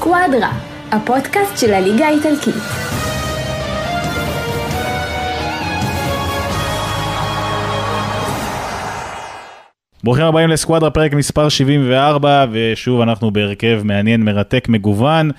[0.00, 0.52] סקואדרה,
[0.90, 2.54] הפודקאסט של הליגה האיטלקית.
[10.04, 15.30] ברוכים הבאים לסקואדרה, פרק מספר 74, ושוב אנחנו בהרכב מעניין, מרתק, מגוון.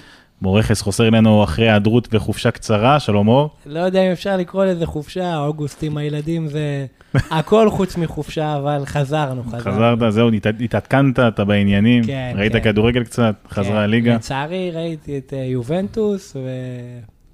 [0.41, 3.49] מורכס חוסר אלינו אחרי היעדרות וחופשה קצרה, שלום אור.
[3.65, 6.85] לא יודע אם אפשר לקרוא לזה חופשה, אוגוסט עם הילדים זה
[7.31, 9.61] הכל חוץ מחופשה, אבל חזרנו, חזרנו.
[9.75, 12.59] חזרת, זהו, הת- התעדכנת, אתה בעניינים, כן, ראית כן.
[12.59, 14.15] כדורגל קצת, חזרה כן, הליגה.
[14.15, 16.35] לצערי ראיתי את אה, יובנטוס,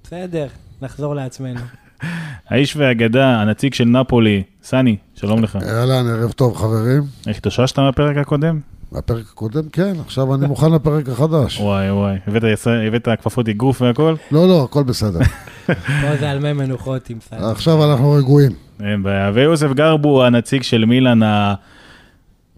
[0.02, 0.46] ובסדר,
[0.82, 1.60] נחזור לעצמנו.
[2.50, 5.58] האיש והאגדה, הנציג של נפולי, סני, שלום לך.
[5.62, 7.02] אהלן, ערב טוב חברים.
[7.26, 8.60] איך התאוששת מהפרק הקודם?
[8.92, 11.60] הפרק הקודם, כן, עכשיו אני מוכן לפרק החדש.
[11.60, 12.42] וואי וואי, הבאת
[12.88, 14.14] הבאת כפפות אגרוף והכל?
[14.30, 15.20] לא, לא, הכל בסדר.
[16.02, 17.36] פה זה על מי מנוחות עם סל.
[17.36, 18.52] עכשיו אנחנו רגועים.
[18.80, 19.30] אין בעיה.
[19.34, 21.54] ויוסף גרבו, הנציג של מילאן, ה...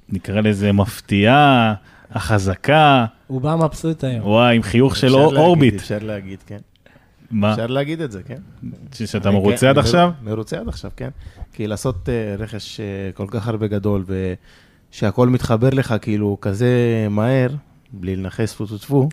[0.08, 1.74] נקרא לזה מפתיעה,
[2.10, 4.26] החזקה, הוא בא מבסוט היום.
[4.26, 5.74] וואי, עם חיוך של אורביט.
[5.74, 6.58] אפשר להגיד, כן.
[7.30, 8.38] מה, אפשר להגיד את זה, כן.
[8.92, 10.10] שאתה מרוצה כן, עד עכשיו?
[10.22, 11.08] מרוצה עד עכשיו, כן.
[11.52, 14.04] כי לעשות אה, רכש אה, כל כך הרבה גדול,
[14.92, 16.68] ושהכול מתחבר לך כאילו כזה
[17.10, 17.48] מהר,
[17.92, 19.08] בלי לנכס טפו טפו טפו,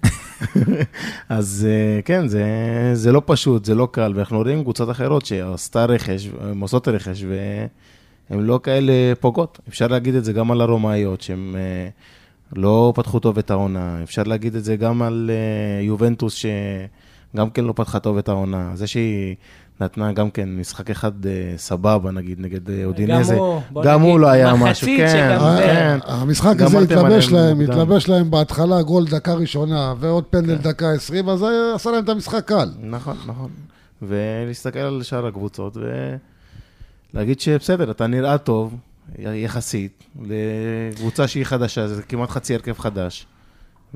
[1.29, 2.45] אז אה, כן, זה,
[2.93, 7.23] זה לא פשוט, זה לא קל, ואנחנו רואים קבוצות אחרות שעשתה רכש, הן עושות רכש,
[7.23, 9.59] והן לא כאלה פוגעות.
[9.67, 11.89] אפשר להגיד את זה גם על הרומאיות, שהן אה,
[12.55, 17.65] לא פתחו טוב את העונה, אפשר להגיד את זה גם על אה, יובנטוס, שגם כן
[17.65, 18.71] לא פתחה טוב את העונה.
[18.73, 19.35] זה שהיא
[19.81, 24.11] נתנה גם כן משחק אחד אה, סבבה, נגיד, נגד אה, אודינזה, הוא, בוא גם נגיד,
[24.11, 25.97] הוא לא היה משהו, כן, כן.
[26.05, 27.61] המשחק הזה התלבש להם.
[27.61, 32.09] התלבש להם בהתחלה גול דקה ראשונה, ועוד פנדל דקה עשרים, אז זה עשה להם את
[32.09, 32.69] המשחק קל.
[32.81, 33.49] נכון, נכון.
[34.01, 35.77] ולהסתכל על שאר הקבוצות
[37.13, 38.75] ולהגיד שבסדר, אתה נראה טוב,
[39.19, 43.27] יחסית, לקבוצה שהיא חדשה, זה כמעט חצי הרכב חדש.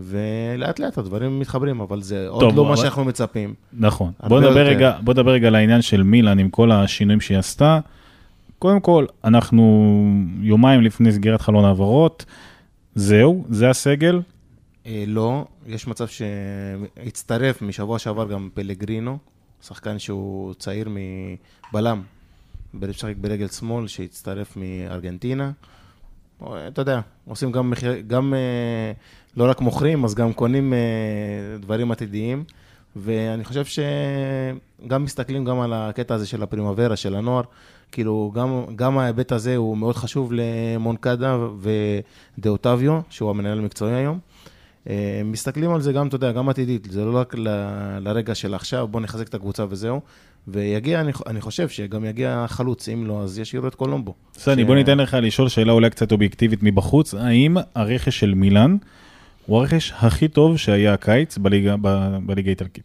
[0.04, 3.54] ולאט לאט הדברים מתחברים, אבל זה עוד טוב, לא מה אבל- שאנחנו מצפים.
[3.74, 4.12] נכון.
[4.28, 4.66] בוא נדבר.
[4.68, 7.80] רגע, בוא נדבר רגע על העניין של מילאן עם כל השינויים שהיא עשתה.
[8.60, 9.96] קודם כל, אנחנו
[10.42, 12.26] יומיים לפני סגירת חלון העברות,
[12.96, 14.22] זהו, זה הסגל.
[14.86, 19.18] אה, לא, יש מצב שהצטרף משבוע שעבר גם פלגרינו,
[19.64, 22.02] שחקן שהוא צעיר מבלם,
[22.74, 25.52] משחק ברגל שמאל, שהצטרף מארגנטינה.
[26.42, 28.92] או, אתה יודע, עושים גם מחיר, גם אה,
[29.38, 30.80] לא רק מוכרים, אז גם קונים אה,
[31.60, 32.44] דברים עתידיים.
[32.96, 37.44] ואני חושב שגם מסתכלים גם על הקטע הזה של הפרימוורה, של הנוער,
[37.92, 41.38] כאילו גם, גם ההיבט הזה הוא מאוד חשוב למונקדה
[42.38, 44.20] ודאוטביו, שהוא המנהל המקצועי היום.
[44.90, 47.48] אה, מסתכלים על זה גם, אתה יודע, גם עתידית, זה לא רק ל-
[48.00, 50.02] לרגע של עכשיו, בוא נחזק את הקבוצה וזהו.
[50.48, 54.14] ויגיע, אני, אני חושב שגם יגיע חלוץ, אם לא, אז ישאירו את קולומבו.
[54.34, 57.14] סני, ש- בוא ניתן לך לשאול שאלה אולי קצת אובייקטיבית מבחוץ.
[57.14, 58.78] האם הרכש של מילאן
[59.46, 61.76] הוא הרכש הכי טוב שהיה הקיץ בליגה
[62.46, 62.84] האיטלקית?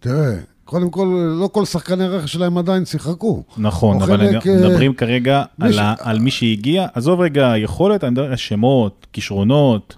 [0.00, 0.34] תראה,
[0.64, 3.42] קודם כל, לא כל שחקני הרכש שלהם עדיין שיחקו.
[3.58, 6.86] נכון, אבל חלק, אה, מדברים כרגע מי על ש- ה- על מי שהגיע.
[6.94, 9.96] עזוב רגע יכולת, אני מדבר על שמות, כישרונות.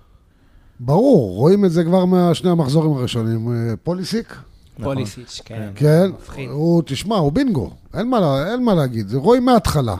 [0.80, 3.48] ברור, רואים את זה כבר מהשני המחזורים הראשונים.
[3.52, 4.36] אה, פוליסיק,
[4.82, 5.68] פוליסיץ', כן.
[5.74, 6.48] כן, מפחיד.
[6.50, 9.96] הוא, תשמע, הוא בינגו, אין מה, אין מה להגיד, זה רואים מההתחלה.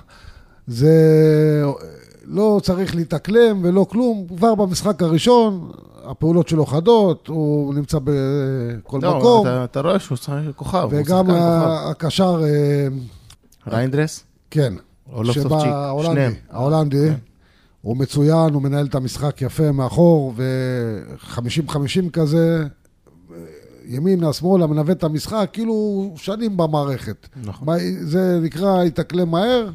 [0.67, 0.93] זה
[2.27, 5.71] לא צריך להתאקלם ולא כלום, כבר במשחק הראשון,
[6.05, 11.27] הפעולות שלו חדות, הוא נמצא בכל לא, מקום, אתה, אתה רואה שהוא שחקן כוכב, וגם
[11.27, 11.39] שחקן.
[11.91, 12.89] הקשר, אה,
[13.67, 14.25] ריינדרס?
[14.51, 14.75] כן,
[15.13, 15.23] או
[15.63, 16.35] ההולנדי.
[16.51, 17.09] ההולנדי,
[17.83, 22.65] הוא מצוין, הוא מנהל את המשחק יפה מאחור, ו-50-50 כזה,
[23.85, 27.29] ימינה, שמאלה, מנווט את המשחק, כאילו שנים במערכת.
[27.45, 27.69] נכון.
[28.01, 29.71] זה נקרא התאקלם מהר,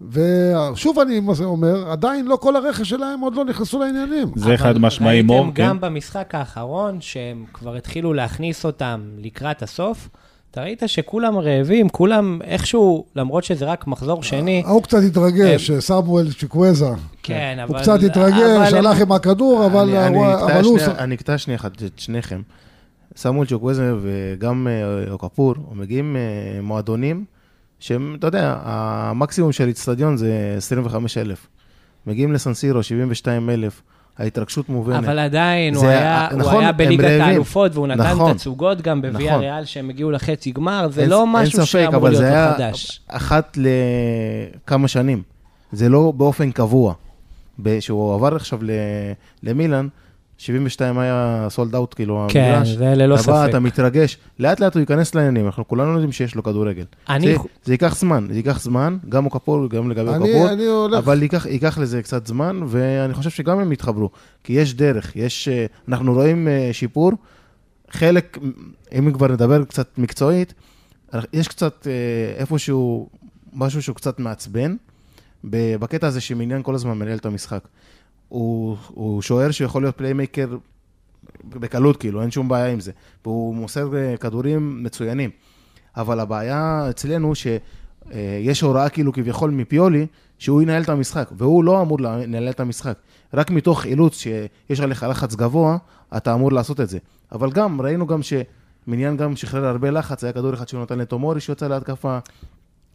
[0.00, 4.28] ושוב אני אומר, עדיין לא כל הרכש שלהם עוד לא נכנסו לעניינים.
[4.36, 5.44] זה חד משמעי מור.
[5.44, 10.08] ראיתם גם במשחק האחרון, שהם כבר התחילו להכניס אותם לקראת הסוף,
[10.50, 16.32] אתה ראית שכולם רעבים, כולם איכשהו, למרות שזה רק מחזור שני, הוא קצת התרגש, סמואל
[16.32, 16.86] צ'יקוויזה.
[17.22, 17.74] כן, אבל...
[17.74, 19.96] הוא קצת התרגש, הלך עם הכדור, אבל
[20.64, 22.40] הוא- אני אקטע שנייה אחת את שניכם.
[23.16, 26.20] סמואל צ'וקוויזה וגם אה, אוקפור, הם מגיעים אה,
[26.62, 27.24] מועדונים
[27.80, 31.46] שהם, אתה יודע, המקסימום של איצטדיון זה 25,000.
[32.06, 33.82] מגיעים לסנסירו, 72,000,
[34.18, 35.04] ההתרגשות מובנת.
[35.04, 37.20] אבל עדיין, הוא זה- היה, הוא נכון, היה בליגת.
[37.20, 38.32] האלופות, והוא נתן נכון.
[38.32, 39.40] תצוגות גם בוויה נכון.
[39.44, 42.28] ריאל שהם הגיעו לחצי גמר, זה אין- לא אין משהו ספק, שאמור אבל להיות זה
[42.30, 43.00] לו היה חדש.
[43.08, 43.58] אחת
[44.64, 45.22] לכמה שנים.
[45.72, 46.94] זה לא באופן קבוע.
[47.80, 48.58] שהוא עבר עכשיו
[49.42, 49.88] למילאן,
[50.38, 52.68] 72 היה סולד אאוט, כאילו, כן, המגרש.
[52.68, 53.46] זה ללא אתה ספק.
[53.48, 56.84] אתה מתרגש, לאט לאט הוא ייכנס לעניינים, אנחנו כולנו יודעים שיש לו כדורגל.
[57.08, 57.34] אני- זה,
[57.64, 60.98] זה ייקח זמן, זה ייקח זמן, גם אוקפור, גם לגבי אני, אוקפור, אני הולך...
[60.98, 64.10] אבל ייקח, ייקח לזה קצת זמן, ואני חושב שגם הם יתחברו,
[64.44, 67.12] כי יש דרך, יש, אה, אנחנו רואים אה, שיפור,
[67.90, 68.38] חלק,
[68.98, 70.54] אם כבר נדבר קצת מקצועית,
[71.32, 71.92] יש קצת אה,
[72.40, 73.08] איפשהו
[73.52, 74.76] משהו שהוא קצת מעצבן,
[75.44, 77.60] בקטע הזה שמניין כל הזמן מנהל את המשחק.
[78.28, 80.56] הוא, הוא שוער שיכול להיות playmaker
[81.44, 82.92] בקלות, כאילו, אין שום בעיה עם זה.
[83.24, 85.30] והוא מוסר אה, כדורים מצוינים.
[85.96, 90.06] אבל הבעיה אצלנו שיש הוראה כאילו כביכול מפיולי,
[90.38, 92.98] שהוא ינהל את המשחק, והוא לא אמור לנהל את המשחק.
[93.34, 95.76] רק מתוך אילוץ שיש עליך לחץ גבוה,
[96.16, 96.98] אתה אמור לעשות את זה.
[97.32, 101.40] אבל גם, ראינו גם שמניין גם שחרר הרבה לחץ, היה כדור אחד שהוא נתן לתומורי
[101.40, 102.18] שיוצא להתקפה,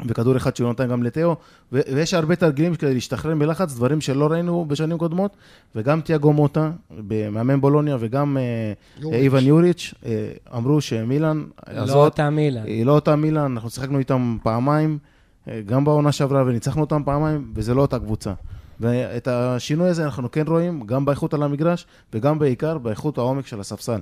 [0.07, 1.35] וכדור אחד שהוא נתן גם לתאו,
[1.71, 5.37] ו- ויש הרבה תרגילים כדי להשתחרר מלחץ, דברים שלא ראינו בשנים קודמות,
[5.75, 6.71] וגם תיאגו מוטה,
[7.31, 8.43] מאמן בולוניה, וגם אה,
[8.99, 9.19] יוריץ'.
[9.21, 11.43] איוון יוריץ', אה, אמרו שמילאן
[11.73, 12.63] לא הזאת, אותה מילה.
[12.63, 14.97] היא לא אותה מילאן, אנחנו שיחקנו איתם פעמיים,
[15.47, 18.33] אה, גם בעונה שעברה, וניצחנו אותם פעמיים, וזה לא אותה קבוצה.
[18.79, 23.59] ואת השינוי הזה אנחנו כן רואים, גם באיכות על המגרש, וגם בעיקר באיכות העומק של
[23.59, 23.99] הספסל.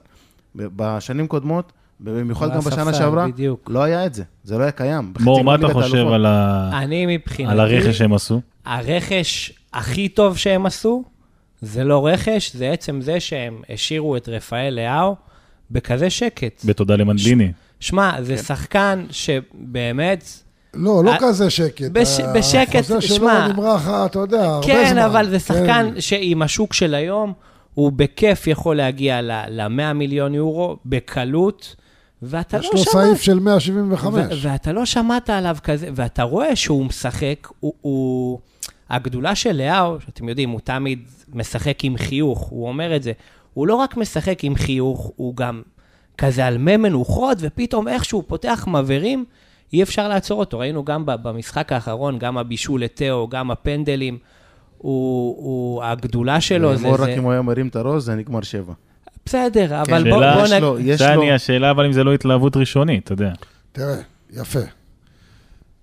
[0.55, 3.69] בשנים קודמות, במיוחד גם בשנה שעברה, בדיוק.
[3.73, 5.13] לא היה את זה, זה לא היה קיים.
[5.19, 6.07] מור, מה אתה חושב.
[6.07, 8.41] על ה- אני מבחינתי, על הרכש שהם עשו?
[8.65, 11.03] הרכש הכי טוב שהם עשו,
[11.61, 15.15] זה לא רכש, זה עצם זה שהם השאירו את רפאל לאהו
[15.71, 16.61] בכזה שקט.
[16.65, 17.51] בתודה למנדיני.
[17.79, 20.23] שמע, זה שחקן שבאמת...
[20.73, 21.91] לא, לא אה, כזה שקט.
[21.91, 24.73] בש- בשקט, החוזה שלו שמע, נמרח, אתה יודע, הרבה זמן.
[24.73, 25.39] כן, אבל זה כן.
[25.39, 27.33] שחקן שעם השוק של היום,
[27.73, 31.75] הוא בכיף יכול להגיע ל-100 מיליון יורו, בקלות,
[32.21, 33.06] ואתה יש לא לו שמעת...
[33.06, 34.44] סעיף של 175.
[34.44, 37.74] ו- ואתה לא שמעת עליו כזה, ואתה רואה שהוא משחק, הוא...
[37.81, 38.39] הוא...
[38.89, 41.00] הגדולה של לאהו, שאתם יודעים, הוא תמיד
[41.33, 43.12] משחק עם חיוך, הוא אומר את זה.
[43.54, 45.62] הוא לא רק משחק עם חיוך, הוא גם
[46.18, 49.25] כזה על מי מנוחות, ופתאום איכשהו פותח מבערים,
[49.74, 50.60] אי אפשר לעצור אותו.
[50.60, 54.18] ראינו גם במשחק האחרון, גם הבישול לתאו, גם הפנדלים.
[54.77, 56.88] הוא, הוא, הגדולה שלו זה...
[56.88, 57.04] מור זה...
[57.04, 58.74] רק אם הוא היה מרים את הראש, זה נגמר שבע.
[59.29, 60.61] בסדר, אבל כן, בוא, שאלה- בוא יש נג...
[60.61, 63.31] לו, יש לו, השאלה אבל אם זה לא התלהבות ראשונית, אתה יודע.
[63.71, 63.95] תראה,
[64.33, 64.59] יפה.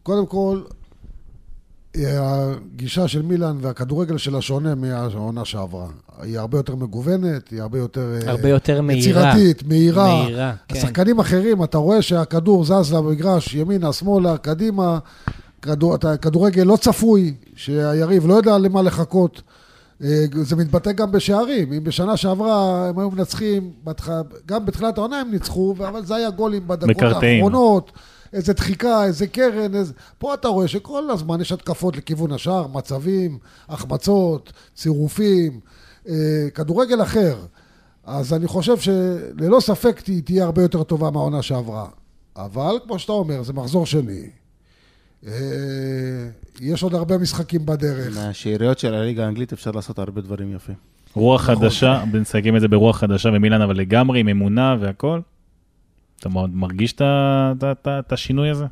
[0.02, 0.60] קודם כל,
[1.96, 5.86] הגישה של מילאן והכדורגל שלה שונה מהעונה שעברה.
[6.22, 8.14] היא הרבה יותר מגוונת, היא הרבה יותר...
[8.26, 9.00] אה, הרבה יותר מהירה.
[9.32, 10.06] יצירתית, מהירה.
[10.24, 10.76] מהירה, כן.
[10.76, 14.98] השחקנים אחרים, אתה רואה שהכדור זז למגרש, ימינה, שמאלה, קדימה.
[15.62, 19.42] כדור, אתה, כדורגל לא צפוי, שהיריב לא יודע למה לחכות.
[20.04, 21.72] אה, זה מתבטא גם בשערים.
[21.72, 23.72] אם בשנה שעברה הם היו מנצחים.
[24.46, 27.44] גם בתחילת העונה הם ניצחו, אבל זה היה גולים בדקות מקרטעים.
[27.44, 27.92] האחרונות.
[28.32, 29.92] איזה דחיקה, איזה קרן, איזה...
[30.18, 33.38] פה אתה רואה שכל הזמן יש התקפות לכיוון השער, מצבים,
[33.68, 35.60] החמצות, צירופים,
[36.08, 36.14] אה,
[36.54, 37.36] כדורגל אחר.
[38.04, 41.86] אז אני חושב שללא ספק היא תהיה הרבה יותר טובה מהעונה שעברה.
[42.36, 44.30] אבל, כמו שאתה אומר, זה מחזור שני.
[45.26, 45.32] אה,
[46.60, 48.16] יש עוד הרבה משחקים בדרך.
[48.16, 50.74] מהשאריות של הליגה האנגלית אפשר לעשות הרבה דברים יפים.
[51.14, 51.54] רוח נכון.
[51.64, 55.20] חדשה, נסכם את זה ברוח חדשה ומילן, אבל לגמרי עם אמונה והכל.
[56.20, 58.64] אתה מאוד מרגיש את השינוי הזה?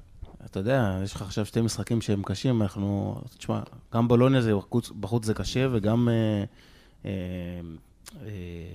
[0.50, 3.60] אתה יודע, יש לך עכשיו שתי משחקים שהם קשים, אנחנו, תשמע,
[3.94, 6.44] גם בולוניה זה בחוץ, בחוץ זה קשה, וגם אה,
[7.04, 7.10] אה,
[8.26, 8.30] אה,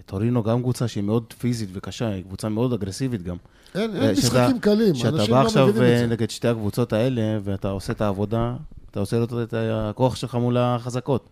[0.05, 3.35] טורינו גם קבוצה שהיא מאוד פיזית וקשה, היא קבוצה מאוד אגרסיבית גם.
[3.75, 6.07] אין, אה, אין שאתה- משחקים קלים, כשאתה אנשים בא לא עכשיו מבינים את אה, זה.
[6.07, 8.55] נגד שתי הקבוצות האלה, ואתה עושה את העבודה,
[8.91, 11.29] אתה עושה את הכוח שלך מול החזקות.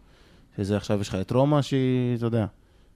[0.58, 2.46] שזה עכשיו יש לך את רומא שהיא, אתה יודע,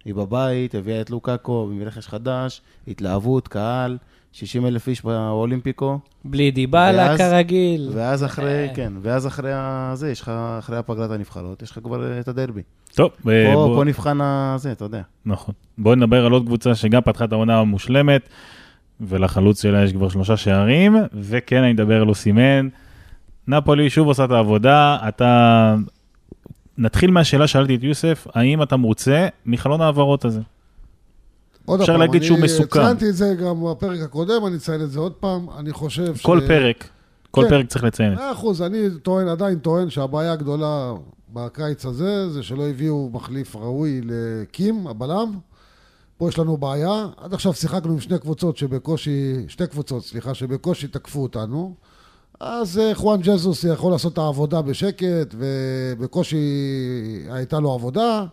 [0.06, 3.98] היא בבית, הביאה את לוקאקו מרכש חדש, התלהבות, קהל,
[4.32, 6.00] 60 אלף איש באולימפיקו.
[6.26, 7.90] בלי דיבלה כרגיל.
[7.94, 8.76] ואז אחרי, אה.
[8.76, 9.52] כן, ואז אחרי
[9.94, 12.62] זה, יש לך, אחרי הפגרת הנבחרות, יש לך כבר את הדרבי.
[12.96, 15.02] טוב, אה, פה, בוא- פה נבחן הזה, אתה יודע.
[15.26, 15.54] נכון.
[15.78, 18.30] בואו נדבר על עוד קבוצה שגם פתחה את העונה המושלמת,
[19.02, 22.68] ולחלוץ שלה יש כבר שלושה שערים, וכן, אני מדבר על אוסימן.
[23.48, 25.76] נפולי שוב עושה את העבודה, אתה...
[26.78, 30.40] נתחיל מהשאלה שאלתי את יוסף, האם אתה מרוצה מחלון ההעברות הזה?
[31.66, 32.82] עוד אפשר פעם, להגיד שהוא אני מסוכם.
[32.84, 35.48] ציינתי את זה גם בפרק הקודם, אני אציין את זה עוד פעם.
[35.58, 36.22] אני חושב ש...
[36.22, 36.90] כל פרק,
[37.32, 37.50] כל כן.
[37.50, 38.14] פרק צריך לציין.
[38.14, 40.94] מאה אחוז, אני טוען, עדיין טוען שהבעיה הגדולה
[41.34, 45.32] בקיץ הזה, זה שלא הביאו מחליף ראוי לקים, הבלם.
[46.18, 47.08] פה יש לנו בעיה.
[47.18, 51.76] עד עכשיו שיחקנו עם שני קבוצות שבקושי, שתי קבוצות, סליחה, שבקושי תקפו אותנו.
[52.44, 56.38] אז אה, חואן ג'זוס יכול לעשות את העבודה בשקט, ובקושי
[57.30, 58.26] הייתה לו עבודה,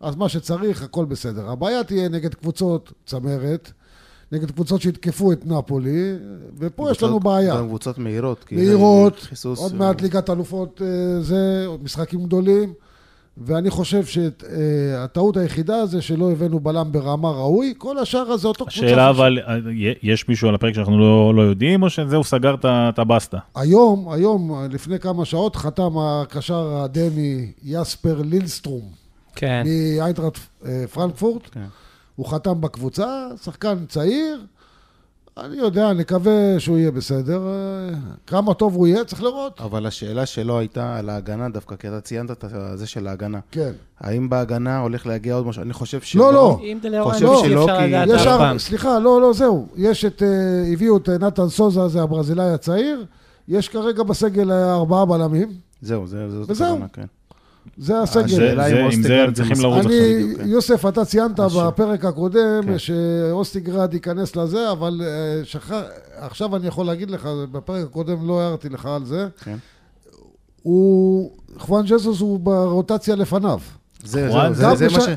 [0.00, 1.50] אז מה שצריך, הכל בסדר.
[1.50, 3.72] הבעיה תהיה נגד קבוצות צמרת,
[4.32, 6.12] נגד קבוצות שיתקפו את נפולי,
[6.58, 7.56] ופה יש לנו בעיה.
[7.56, 8.44] גם קבוצות מהירות.
[8.52, 12.72] מהירות, עוד אה, מעט ליגת אלופות אה, זה, משחקים גדולים,
[13.38, 18.86] ואני חושב שהטעות היחידה זה שלא הבאנו בלם ברמה ראוי, כל השאר הזה אותו קבוצה.
[18.86, 19.10] השאלה.
[19.10, 19.56] אבל, אה,
[20.02, 23.38] יש מישהו על הפרק שאנחנו לא, לא יודעים, או שזהו, סגר את הבסטה?
[23.54, 28.82] היום, היום, לפני כמה שעות, חתם הקשר הדני יספר לילסטרום
[29.36, 29.62] כן.
[29.98, 31.42] מאייטרת אה, פרנקפורט.
[31.52, 31.64] כן.
[32.16, 34.40] הוא חתם בקבוצה, שחקן צעיר.
[35.40, 37.40] אני יודע, נקווה שהוא יהיה בסדר.
[38.26, 39.60] כמה טוב הוא יהיה, צריך לראות.
[39.60, 42.44] אבל השאלה שלו הייתה על ההגנה דווקא, כי אתה ציינת את
[42.74, 43.38] זה של ההגנה.
[43.50, 43.70] כן.
[44.00, 45.62] האם בהגנה הולך להגיע עוד משהו?
[45.62, 46.24] אני חושב שלא.
[46.24, 46.58] לא, לא.
[46.62, 48.58] אם דלאורנט חושב אי שלא, אפשר כי לדעת יש הר...
[48.58, 49.66] סליחה, לא, לא, זהו.
[49.76, 50.22] יש את...
[50.22, 50.28] אה,
[50.72, 53.04] הביאו את אה, נתן סוזה, זה הברזילאי הצעיר.
[53.48, 55.48] יש כרגע בסגל אה, ארבעה בלמים.
[55.82, 56.66] זהו, זה- זאת וזהו.
[56.66, 57.04] הכוונה, כן.
[57.78, 58.26] זה הסגל.
[58.26, 59.56] זה- אם זה- עם זה הם צריכים.
[59.60, 60.14] לרוץ אני, עכשיו.
[60.24, 60.48] בדיוק, כן.
[60.48, 62.78] יוסף, אתה ציינת בפרק הקודם כן.
[62.78, 65.76] שאוסטיגרד ייכנס לזה, אבל אה.
[66.16, 69.28] עכשיו אני יכול להגיד לך, בפרק הקודם לא הערתי לך על זה.
[69.44, 69.56] כן.
[70.62, 71.30] הוא...
[71.58, 73.58] חואן ג'זוס הוא ברוטציה לפניו.
[74.04, 75.08] זה, זה, זה, זה מה ש...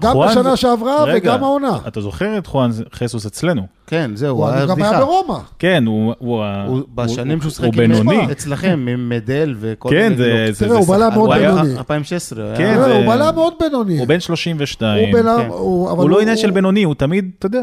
[0.00, 1.78] גם חואן בשנה זה- שעברה רגע, וגם העונה.
[1.86, 3.62] אתה זוכר את חואן חסוס אצלנו?
[3.86, 5.00] כן, זהו, הוא הוא היה גם היה.
[5.00, 5.38] ברומא.
[5.58, 6.14] כן, הוא...
[6.18, 8.32] הוא, הוא, בשנים שהוא שיחק הוא עם- בינוני.
[8.32, 10.24] אצלכם, עם מדל וכל כן, מיני זה...
[10.24, 10.54] גדולות.
[10.54, 11.78] זה- תראה, זה הוא בלם מאוד הוא היה בינוני.
[11.78, 12.54] 2016.
[12.56, 13.98] כן, זה- הוא בלם מאוד בינוני.
[13.98, 15.04] הוא בן 32.
[15.04, 15.48] הוא בלם, כן.
[15.48, 16.10] הוא...
[16.10, 17.62] לא עניין של בינוני, הוא תמיד, אתה יודע,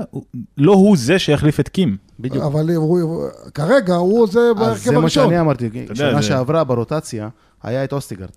[0.57, 1.97] לא הוא זה שיחליף את קים.
[2.19, 2.43] בדיוק.
[2.43, 5.25] אבל הוא- כרגע הוא זה אז בהרכב זה מה הראשון.
[5.29, 7.29] שאני אמרתי, שנה שעברה ברוטציה
[7.63, 8.27] היה את אוסטיגרד.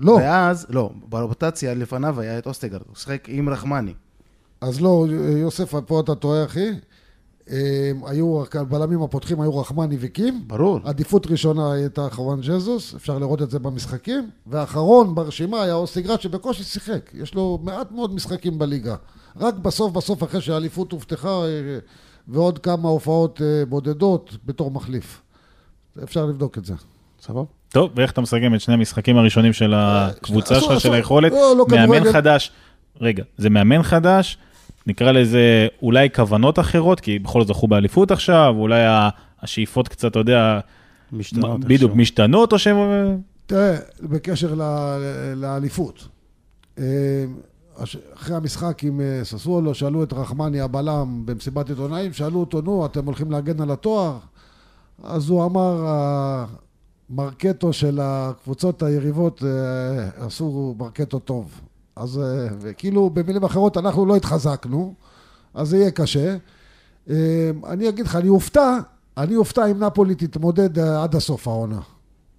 [0.00, 3.94] לא, ואז, לא, ברוטציה לפניו היה את אוסטיגרד, הוא שיחק עם רחמני.
[4.60, 6.70] אז לא, יוסף, פה אתה טועה, אחי.
[7.50, 10.44] אה, היו, הבלמים הפותחים היו רחמני וקים.
[10.46, 10.80] ברור.
[10.84, 14.30] עדיפות ראשונה הייתה חואן ג'זוס, אפשר לראות את זה במשחקים.
[14.46, 17.10] והאחרון ברשימה היה אוסטיגרד שבקושי שיחק.
[17.14, 18.96] יש לו מעט מאוד משחקים בליגה.
[19.36, 21.78] רק בסוף בסוף, אחרי שהאליפות הובטחה, אה,
[22.28, 25.22] ועוד כמה הופעות אה, בודדות בתור מחליף.
[26.02, 26.74] אפשר לבדוק את זה.
[27.20, 27.59] סבבה?
[27.72, 31.32] טוב, ואיך אתה מסכם את שני המשחקים הראשונים של הקבוצה עשו- שלך, של היכולת?
[31.32, 32.12] לא, לא מאמן.
[32.12, 32.52] חדש.
[33.00, 34.38] רגע, זה מאמן חדש,
[34.86, 38.80] נקרא לזה אולי כוונות אחרות, כי בכל זאת זכו באליפות עכשיו, אולי
[39.42, 40.60] השאיפות קצת, אתה יודע,
[41.12, 41.60] משתנות.
[41.64, 41.92] בדיוק.
[41.94, 42.76] משתנות, או שהם...
[43.46, 44.98] תראה, בקשר ל-
[45.36, 46.08] לאליפות,
[46.78, 46.84] אה,
[48.14, 53.06] אחרי המשחק עם אה, ססוולו, שאלו את רחמני הבלם במסיבת עיתונאים, שאלו אותו, נו, אתם
[53.06, 54.16] הולכים להגן על התואר?
[55.04, 55.84] אז הוא אמר,
[57.10, 61.60] המרקטו של הקבוצות היריבות אה, עשו מרקטו טוב.
[61.96, 62.20] אז
[62.60, 64.94] וכאילו, במילים אחרות, אנחנו לא התחזקנו,
[65.54, 66.36] אז זה יהיה קשה.
[67.10, 68.78] אה, אני אגיד לך, אני אופתע,
[69.16, 71.80] אני אופתע אם נפולי תתמודד עד הסוף העונה.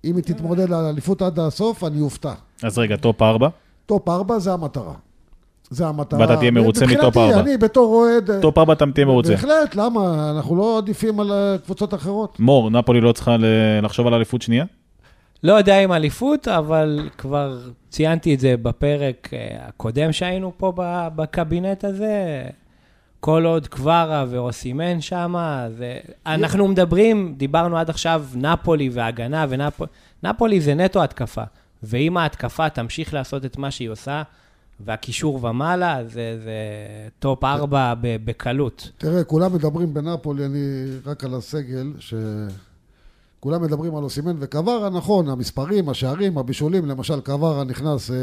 [0.04, 2.34] אם היא תתמודד על אליפות עד הסוף, אני אופתע.
[2.63, 3.50] אז רגע, טופ 4?
[3.86, 4.94] טופ 4 זה המטרה.
[5.72, 6.20] זה המטרה.
[6.20, 7.40] ואתה תהיה מרוצה מטופ מבחינתי, ארבע.
[7.40, 8.32] אני בתור אוהד...
[8.42, 9.32] טופ 4 אתה תהיה מרוצה.
[9.32, 10.32] בהחלט, למה?
[10.36, 12.40] אנחנו לא עדיפים על אה, קבוצות אחרות.
[12.40, 13.36] מור, נפולי לא צריכה
[13.82, 14.66] לחשוב על אליפות שנייה?
[15.44, 17.60] לא יודע אם אליפות, אבל כבר
[17.90, 20.74] ציינתי את זה בפרק אה, הקודם שהיינו פה
[21.16, 22.44] בקבינט הזה.
[23.20, 25.36] כל עוד קווארה ואוסימן שם,
[25.78, 25.98] זה...
[26.25, 29.90] אנחנו מדברים, דיברנו עד עכשיו נפולי והגנה, ונפולי
[30.24, 31.44] נפולי זה נטו התקפה.
[31.84, 34.24] ואם ההתקפה תמשיך לעשות את מה שהיא עושה,
[34.86, 36.54] והקישור ומעלה, זה, זה
[37.20, 38.92] טופ ארבע בקלות.
[38.98, 40.60] תראה, כולם מדברים בנפולי, אני
[41.06, 42.14] רק על הסגל, ש...
[43.40, 48.16] כולם מדברים על אוסימן וקווארה, נכון, המספרים, השערים, הבישולים, למשל קווארה נכנס אה,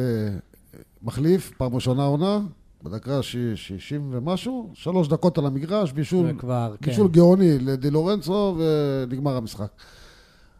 [1.02, 2.40] מחליף, פעם ראשונה עונה,
[2.82, 6.90] בדקה ש- 60 ומשהו, שלוש דקות על המגרש, בישול, זה כבר, כן.
[6.90, 9.68] בישול גאוני לדי לורנצו ונגמר המשחק.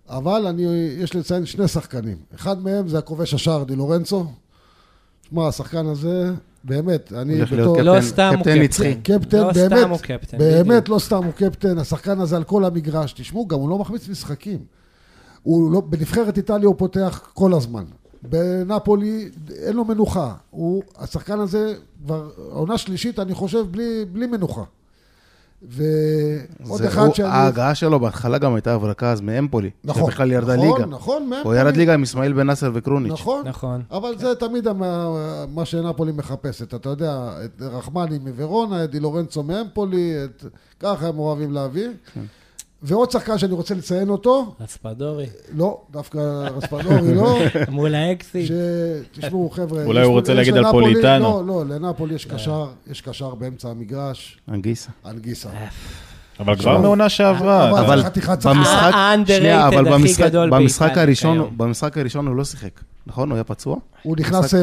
[0.08, 0.62] אבל אני,
[0.98, 2.16] יש לציין שני שחקנים.
[2.34, 4.26] אחד מהם זה הכובש השער די לורנצו.
[5.30, 6.32] שמע, השחקן הזה,
[6.64, 7.76] באמת, אני בתור...
[7.76, 8.62] קפטן- לא סתם הוא קפטן קפטן.
[8.62, 8.94] נצחי.
[8.94, 10.88] קפטן, לא באמת, סתם הוא קפטן, באמת בדיוק.
[10.88, 13.12] לא סתם הוא קפטן, השחקן הזה על כל המגרש.
[13.12, 14.58] תשמעו, גם הוא לא מחמיץ משחקים.
[15.42, 17.84] הוא לא, בנבחרת איטליה הוא פותח כל הזמן.
[18.22, 20.34] בנפולי אין לו מנוחה.
[20.50, 24.62] הוא, השחקן הזה כבר עונה שלישית, אני חושב, בלי, בלי מנוחה.
[25.62, 27.28] ועוד אחד הוא- שאני...
[27.28, 29.70] ההגעה שלו בהתחלה גם הייתה הברקה אז מאמפולי.
[29.84, 30.86] נכון, שבכלל ירדה נכון, ליגה.
[30.86, 31.58] נכון, הוא מאמפולי.
[31.58, 33.12] ירד ליגה עם אסמאעיל בן נאסר וקרוניץ'.
[33.12, 33.82] נכון, נכון.
[33.90, 35.08] אבל זה תמיד מה,
[35.54, 36.74] מה שנפולי מחפשת.
[36.74, 40.44] אתה יודע, את רחמני מוורונה, את די לורנצו מאמפולי, את...
[40.80, 41.88] ככה הם אוהבים להביא.
[42.14, 42.20] כן.
[42.82, 46.18] ועוד שחקן שאני רוצה לציין אותו, אספדורי, לא, דווקא
[46.56, 48.52] רספדורי לא, מול האקסיט.
[49.14, 51.42] שתשמעו חבר'ה, אולי הוא רוצה להגיד על פוליטאנו.
[51.46, 54.90] לא, לא, לנפולי יש קשר, יש קשר באמצע המגרש, אנגיסה.
[55.06, 55.48] אנגיסה.
[56.40, 57.70] אבל כבר מעונה שעברה.
[57.70, 58.02] אבל-
[58.44, 58.90] במשחק,
[59.26, 60.02] שנייה, אבל הכי
[60.50, 61.50] במשחק- הראשון.
[61.56, 63.30] במשחק הראשון הוא לא שיחק, נכון?
[63.30, 63.76] הוא היה פצוע?
[64.02, 64.60] הוא נכנס, אה,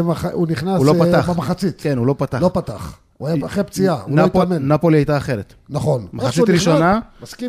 [0.86, 1.22] לא אה.
[1.34, 2.42] במחצית, כן, הוא לא פתח.
[2.42, 2.98] לא פתח.
[3.18, 4.72] הוא היה אחרי פציעה, הוא לא התאמן.
[4.72, 5.54] נפולי הייתה אחרת.
[5.70, 6.08] נכון.
[6.14, 7.00] מחצית ראשונה,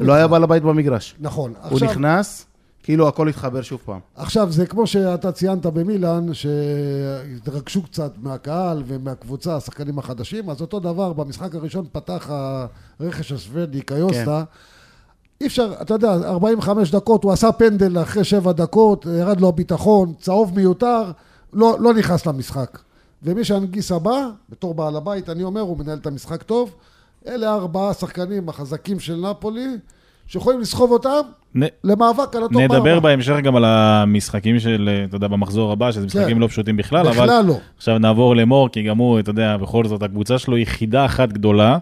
[0.00, 0.26] לא היה.
[0.28, 1.14] בעל הבית במגרש.
[1.20, 1.52] נכון.
[1.70, 2.46] הוא נכנס,
[2.82, 3.98] כאילו הכל התחבר שוב פעם.
[4.16, 11.12] עכשיו, זה כמו שאתה ציינת במילאן, שהתרגשו קצת מהקהל ומהקבוצה, השחקנים החדשים, אז אותו דבר,
[11.12, 12.30] במשחק הראשון פתח
[13.00, 14.44] הרכש השוודי, קאיוסטה.
[15.40, 20.12] אי אפשר, אתה יודע, 45 דקות, הוא עשה פנדל אחרי 7 דקות, ירד לו הביטחון,
[20.20, 21.10] צהוב מיותר,
[21.52, 22.78] לא, לא נכנס למשחק.
[23.22, 24.16] ומי שאנגיסה בא,
[24.50, 26.74] בתור בעל הבית, אני אומר, הוא מנהל את המשחק טוב.
[27.28, 29.66] אלה ארבעה השחקנים החזקים של נפולי,
[30.26, 31.20] שיכולים לסחוב אותם
[31.58, 32.76] נ- למאבק על הטופ ארבע.
[32.76, 36.38] נדבר בהמשך גם על המשחקים של, אתה יודע, במחזור הבא, שזה משחקים כן.
[36.42, 37.58] לא פשוטים בכלל, אבל בכלל לא.
[37.76, 41.32] עכשיו נעבור למור, כי גם הוא, אתה יודע, בכל זאת, הקבוצה שלו היא חידה אחת
[41.32, 41.78] גדולה,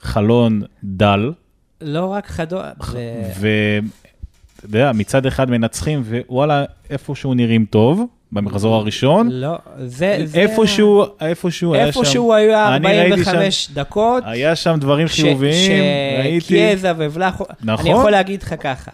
[0.00, 1.32] חלון דל,
[1.80, 2.60] לא רק חדור...
[2.92, 10.20] זה- ואתה יודע, מצד אחד מנצחים, ווואלה, איפשהו נראים טוב, במחזור הראשון, לא, זה...
[10.24, 14.22] זה- איפשהו, איפשהו היה שם, איפשהו ראיתי 45 דקות.
[14.26, 15.82] היה שם דברים ש- חיוביים,
[16.22, 17.44] ראיתי, שקיאזה ובלחו...
[17.62, 17.86] נכון.
[17.86, 18.90] אני יכול להגיד לך ככה.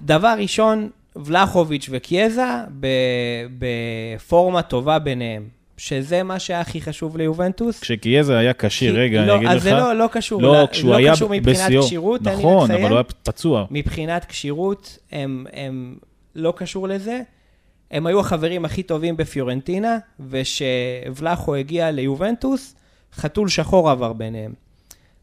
[0.00, 2.44] דבר ראשון, ולחוביץ' וקיאזה
[2.80, 2.86] ב-
[3.58, 5.42] בפורמה טובה ביניהם,
[5.76, 7.80] שזה מה שהיה הכי חשוב ליובנטוס.
[7.80, 10.52] כשקיאזה היה כשיר, כי- רגע, לא, אני אגיד לך, אז זה לא, לא קשור, לא,
[10.52, 12.70] לא, כשהוא לא היה קשור מבחינת בשיאו, כשירות, נכון.
[12.70, 15.94] אבל הוא היה פצוע, מבחינת כשירות, הם, הם
[16.34, 17.20] לא קשור לזה.
[17.90, 22.74] הם היו החברים הכי טובים בפיורנטינה, וכשבלחו הגיע ליובנטוס,
[23.14, 24.52] חתול שחור עבר ביניהם.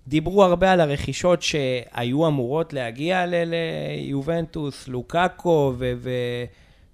[0.08, 3.44] דיברו הרבה על הרכישות שהיו אמורות להגיע ל-
[3.96, 6.44] ליובנטוס, לוקאקו ו- ו-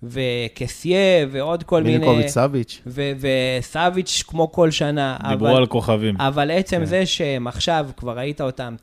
[0.03, 0.97] וקסיה
[1.31, 1.97] ועוד כל מיני...
[1.97, 2.81] מיליקוביץ' סביץ'.
[2.87, 3.11] ו-
[3.59, 5.17] וסאביץ' כמו כל שנה.
[5.29, 6.15] דיברו אבל- על כוכבים.
[6.21, 6.85] אבל עצם כן.
[6.85, 8.75] זה שהם עכשיו, כבר ראית אותם,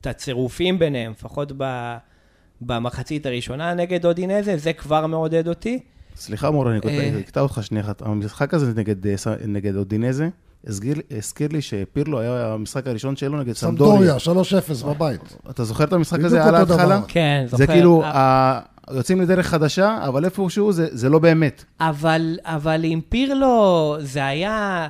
[0.00, 1.96] את הצירופים ביניהם, לפחות ב-
[2.60, 5.78] במחצית הראשונה נגד אודינזה, זה כבר מעודד אותי.
[6.20, 7.20] סליחה מור, אני אה.
[7.20, 8.02] אקטע אותך שנייה אחת.
[8.02, 9.14] המשחק הזה נגד, אה,
[9.76, 10.28] אודינזה,
[10.66, 10.96] הזכיר,
[11.52, 14.18] לי שפירלו היה המשחק הראשון שלו נגד סמדוריה.
[14.18, 14.42] סמדוריה,
[14.80, 15.36] 3-0 בבית.
[15.50, 17.00] אתה זוכר את המשחק הזה על ההתחלה?
[17.08, 17.56] כן, זוכר.
[17.56, 18.60] זה כאילו, א- ה-
[18.90, 21.64] יוצאים לדרך חדשה, אבל איפשהו זה, זה לא באמת.
[21.80, 24.88] אבל, אבל עם פירלו זה היה,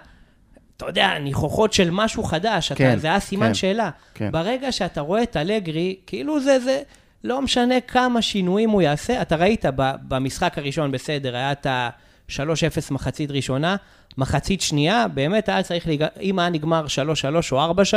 [0.77, 3.91] אתה יודע, ניחוחות של משהו חדש, כן, אתה, זה היה סימן כן, שאלה.
[4.15, 4.33] כן.
[4.33, 6.81] ברגע שאתה רואה את אלגרי, כאילו זה, זה,
[7.25, 9.65] לא משנה כמה שינויים הוא יעשה, אתה ראית
[10.09, 12.41] במשחק הראשון בסדר, היה את ה-3-0
[12.91, 13.77] מחצית ראשונה,
[14.19, 16.05] מחצית שנייה, באמת היה צריך, להיג...
[16.21, 16.93] אם היה נגמר 3-3
[17.53, 17.95] או 4-3,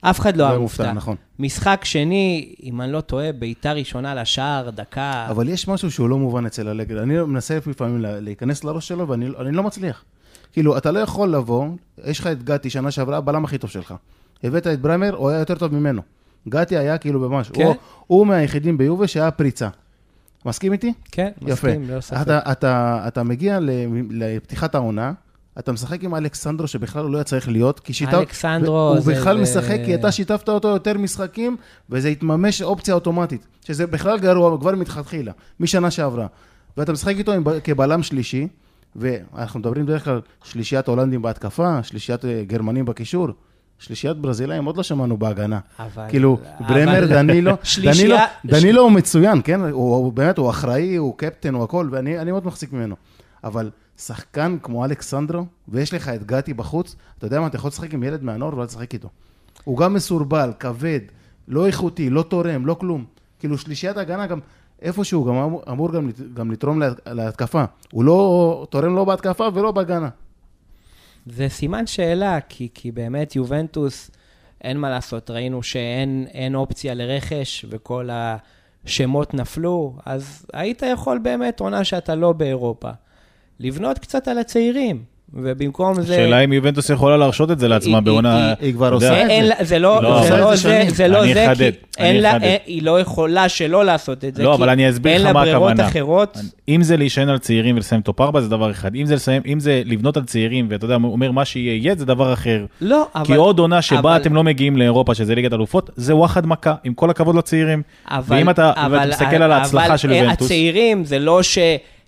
[0.00, 0.92] אף אחד לא היה מופתע.
[0.92, 1.16] נכון.
[1.38, 5.26] משחק שני, אם אני לא טועה, בעיטה ראשונה לשער, דקה...
[5.30, 7.02] אבל יש משהו שהוא לא מובן אצל אלגרי.
[7.02, 10.04] אני מנסה לפעמים לה- להיכנס לראש שלו, ואני אני לא מצליח.
[10.52, 11.68] כאילו, אתה לא יכול לבוא,
[12.04, 13.94] יש לך את גתי, שנה שעברה, הבלם הכי טוב שלך.
[14.44, 16.02] הבאת את ברמר, הוא היה יותר טוב ממנו.
[16.48, 17.54] גתי היה כאילו במשהו.
[17.54, 17.64] כן.
[17.64, 17.74] הוא,
[18.06, 19.68] הוא מהיחידים ביובה שהיה פריצה.
[20.46, 20.92] מסכים איתי?
[21.12, 21.52] כן, יפה.
[21.68, 22.16] מסכים, לא ספק.
[22.22, 23.58] אתה, אתה, אתה מגיע
[24.10, 25.12] לפתיחת העונה,
[25.58, 28.18] אתה משחק עם אלכסנדרו שבכלל הוא לא היה צריך להיות, כי שיטה...
[28.18, 31.56] אלכסנדרו הוא זה- בכלל זה- משחק כי אתה שיתפת אותו יותר משחקים,
[31.90, 36.26] וזה התממש אופציה אוטומטית, שזה בכלל גרוע כבר מלכתחילה, משנה שעברה.
[36.76, 38.48] ואתה משחק איתו עם, כבלם שלישי,
[38.96, 43.28] ואנחנו מדברים בדרך כלל שלישיית הולנדים בהתקפה, שלישיית אה, גרמנים בקישור,
[43.82, 45.58] שלישיית ברזילאים עוד לא שמענו בהגנה.
[45.78, 46.04] אבל...
[46.08, 48.16] כאילו, אבל- ברמר, דנילו, שלישייה- דנילו,
[48.60, 49.60] דנילו הוא מצוין, כן?
[49.60, 52.94] הוא, הוא באמת, הוא אחראי, הוא קפטן, הוא הכל, ואני אני מאוד מחזיק ממנו.
[53.44, 57.94] אבל שחקן כמו אלכסנדרו, ויש לך את גתי בחוץ, אתה יודע מה, אתה יכול לשחק
[57.94, 59.08] עם ילד מהנוער ולא לשחק איתו.
[59.64, 61.00] הוא גם מסורבל, כבד,
[61.48, 63.04] לא איכותי, לא תורם, לא כלום.
[63.38, 64.38] כאילו, שלישיית הגנה גם,
[64.82, 67.64] איפשהו, גם אמור, אמור גם, גם לתרום לה- להתקפה.
[67.92, 70.08] הוא לא תורם לא בהתקפה ולא בהגנה.
[71.26, 74.10] זה סימן שאלה, כי, כי באמת יובנטוס,
[74.60, 78.08] אין מה לעשות, ראינו שאין אין אופציה לרכש וכל
[78.84, 82.90] השמות נפלו, אז היית יכול באמת, עונה שאתה לא באירופה,
[83.60, 85.04] לבנות קצת על הצעירים,
[85.34, 86.14] ובמקום זה...
[86.14, 88.54] השאלה אם יובנטוס יכולה להרשות את זה לעצמה בעונה...
[88.60, 89.48] היא- כבר עושה את אין, זה.
[89.48, 90.90] לה- זה לא, לא, זה אבל לא זה זה, שנים.
[90.90, 92.36] זה לא זה, כי אין לה.
[92.36, 95.26] אין, היא לא יכולה שלא לעשות את זה, לא, כי אבל אני אסביר אין לך
[95.26, 95.88] לה מה ברירות הכוונה.
[95.88, 96.38] אחרות.
[96.68, 98.90] אם זה להישען על צעירים ולסיים טופ 4 זה דבר אחד,
[99.46, 102.64] אם זה לבנות על צעירים ואתה יודע, אומר מה שיהיה יהיה זה דבר אחר.
[102.80, 103.24] לא, אבל...
[103.26, 106.74] כי עוד עונה שבה אבל- אתם לא מגיעים לאירופה, שזה ליגת אלופות, זה וואחד מכה,
[106.84, 107.82] עם כל הכבוד לצעירים.
[108.10, 111.40] אבל, ואם אתה אבל, מסתכל על ההצלחה אבל, של אה, יובנטוס, הצעירים, זה לא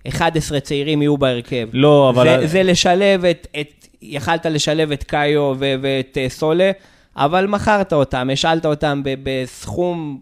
[0.09, 1.67] ש-11 צעירים יהיו בהרכב.
[1.73, 3.67] לא, אבל- זה, זה לשלב את, את...
[4.01, 6.71] יכלת לשלב את קאיו ו- ואת אה, סולה,
[7.15, 10.19] אבל מכרת אותם, השאלת אותם ב- בסכום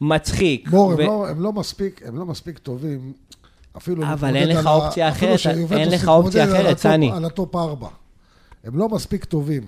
[0.00, 0.68] מצחיק.
[0.70, 3.12] מור, הם ו- לא- הם לא מספיק, הם לא מספיק טובים.
[3.76, 5.38] אפילו אבל אין לך אופציה אחרת,
[5.72, 7.12] אין לך אופציה אחרת, סני.
[7.12, 7.88] על הטופ ארבע.
[8.64, 9.62] הם לא מספיק טובים.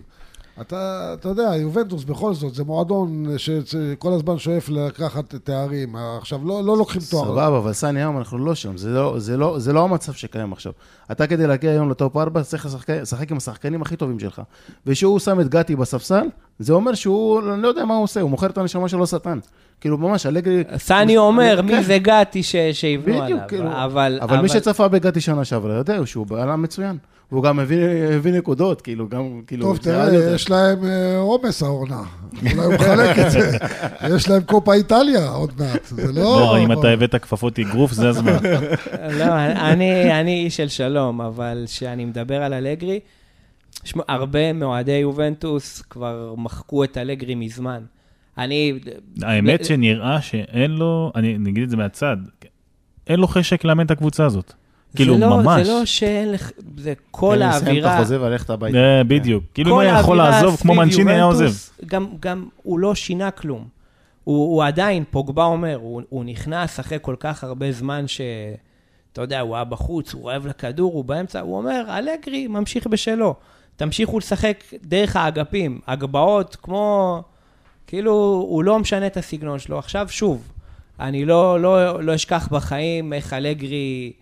[0.60, 5.96] אתה, אתה יודע, יובנטוס בכל זאת, זה מועדון שכל הזמן שואף לקחת תארים.
[6.18, 7.24] עכשיו, לא, לא לוקחים תואר.
[7.24, 10.52] סבבה, אבל סני, היום אנחנו לא שם, זה לא, זה, לא, זה לא המצב שקיים
[10.52, 10.72] עכשיו.
[11.12, 14.42] אתה כדי להגיע היום לטופ 4, צריך לשחק, לשחק עם השחקנים הכי טובים שלך.
[14.86, 16.26] וכשהוא שם את גתי בספסל,
[16.58, 19.38] זה אומר שהוא, אני לא יודע מה הוא עושה, הוא מוכר את הנשמה שלו שטן.
[19.80, 20.64] כאילו, ממש, אלגרי...
[20.76, 21.66] סני אומר, כן.
[21.66, 23.48] מי זה גתי שיבנו בדיוק, עליו.
[23.48, 23.84] כאילו.
[23.84, 24.18] אבל...
[24.22, 26.98] אבל מי שצפה בגתי שנה שעברה, יודע שהוא בלם מצוין.
[27.32, 27.84] והוא גם הביא,
[28.16, 29.66] הביא נקודות, כאילו, גם, כאילו...
[29.66, 30.34] טוב, תראה.
[30.34, 32.02] יש להם אה, עומס העונה.
[32.42, 33.58] אולי הוא מחלק את זה.
[34.16, 35.84] יש להם קופה איטליה עוד מעט.
[35.84, 36.22] זה לא...
[36.22, 38.36] בוא, אם אתה הבאת כפפות אגרוף, זה הזמן.
[39.18, 39.24] לא,
[40.10, 43.00] אני, איש של שלום, אבל כשאני מדבר על אלגרי,
[44.08, 47.82] הרבה מאוהדי יובנטוס כבר מחקו את אלגרי מזמן.
[48.38, 48.78] אני...
[49.22, 52.16] האמת שנראה שאין לו, אני אגיד את זה מהצד,
[53.06, 54.52] אין לו חשק לאמן את הקבוצה הזאת.
[54.96, 55.66] כאילו, זה לא, ממש.
[55.66, 56.50] זה לא שאין לך...
[56.76, 57.96] זה כל תן לי לסיים את האווירה...
[57.96, 58.78] החוזה וללכת הביתה.
[58.78, 59.44] אה, בדיוק.
[59.54, 61.52] כאילו אם כל היה יכול האווירה לעזוב, כמו מנצ'יני היה עוזב.
[61.86, 63.64] גם, גם הוא לא שינה כלום.
[64.24, 68.20] הוא, הוא עדיין, פוגבה אומר, הוא, הוא נכנס אחרי כל כך הרבה זמן ש...
[69.12, 73.34] אתה יודע, הוא היה בחוץ, הוא רעב לכדור, הוא באמצע, הוא אומר, אלגרי ממשיך בשלו.
[73.76, 77.22] תמשיכו לשחק דרך האגפים, הגבהות, כמו...
[77.86, 78.12] כאילו,
[78.48, 79.78] הוא לא משנה את הסגנון שלו.
[79.78, 80.48] עכשיו, שוב,
[81.00, 84.12] אני לא, לא, לא אשכח בחיים איך אלגרי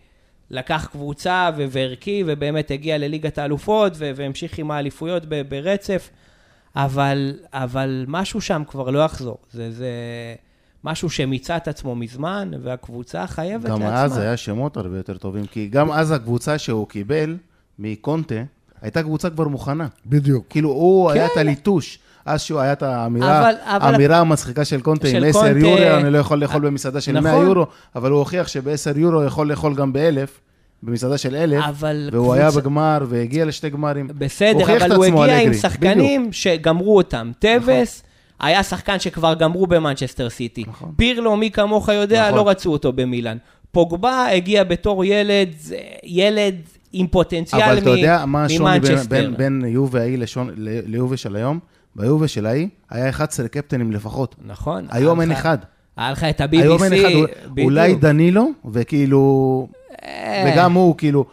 [0.51, 6.11] לקח קבוצה ו- והרכיב, ובאמת הגיע לליגת האלופות, והמשיך עם האליפויות ברצף,
[6.77, 9.39] אבל, אבל משהו שם כבר לא יחזור.
[9.53, 9.91] זה, זה
[10.85, 14.03] משהו שמיצה את עצמו מזמן, והקבוצה חייבת גם לעצמה.
[14.03, 17.37] אז היה שמות הרבה יותר טובים, כי גם אז הקבוצה שהוא קיבל
[17.79, 18.43] מקונטה,
[18.83, 19.89] הייתה קבוצה כבר מוכנה.
[20.07, 20.47] בדיוק.
[20.49, 21.41] כאילו, הוא היה את כן.
[21.41, 21.99] הליטוש.
[22.27, 25.59] אז שהוא היה את האמירה, אבל- אבל- האמירה המצחיקה של קונטה של עם 10 קונטה-
[25.59, 27.47] יורו, אני לא יכול לאכול במסעדה של 100 נכון.
[27.47, 30.29] יורו, אבל הוא הוכיח שב-10 יורו יכול לאכול גם ב-1000,
[30.83, 34.09] במסעדה של 1,000, אבל והוא היה קבוצה- בגמר והגיע לשתי גמרים.
[34.19, 35.55] בסדר, אבל הוא הגיע עם.
[35.55, 37.31] שחקנים שגמרו אותם.
[37.39, 38.03] טווס
[38.41, 40.65] היה שחקן שכבר גמרו במנצ'סטר סיטי.
[40.69, 40.93] נכון.
[40.97, 42.39] פירלו, מי כמוך יודע, נכון.
[42.39, 43.37] לא רצו אותו במילאן.
[43.73, 45.49] פוגבה הגיע בתור ילד,
[46.05, 46.55] ילד
[46.93, 49.09] עם פוטנציאל אבל אתה יודע מה מ- השוני בין- ממנצ'סטר.
[49.17, 50.19] בין- בין יובה ההיא
[50.87, 51.59] ליובה של היום?
[51.97, 54.35] ביובה של ההיא היה 11 קפטנים לפחות.
[54.47, 54.87] נכון.
[54.91, 55.59] היום אין אחד.
[55.97, 59.69] היה לך את היום אין אחד, ה-BBC, אולי דנילו, וכאילו...
[60.03, 60.53] אה.
[60.55, 61.25] וגם הוא, כאילו,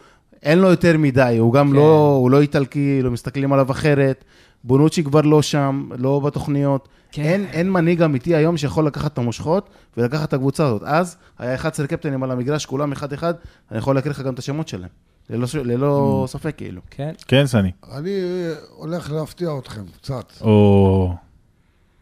[0.42, 1.76] אין לו יותר מדי, הוא גם כן.
[1.76, 4.24] לא, הוא לא איטלקי, לא מסתכלים עליו אחרת.
[4.64, 6.88] בונוצ'י כבר לא שם, לא בתוכניות.
[7.12, 7.22] כן.
[7.22, 10.82] אין, אין מנהיג אמיתי היום שיכול לקחת את המושכות ולקחת את הקבוצה הזאת.
[10.84, 13.34] אז היה 11 קפטנים על המגרש, כולם אחד-אחד,
[13.70, 14.88] אני יכול להקריא לך גם את השמות שלהם.
[15.30, 16.30] ללא, ללא Mm.
[16.30, 16.80] ספק, כאילו.
[16.90, 17.12] כן.
[17.28, 17.70] כן, סני.
[17.92, 20.32] אני אה, הולך להפתיע אתכם קצת.
[20.40, 21.14] או...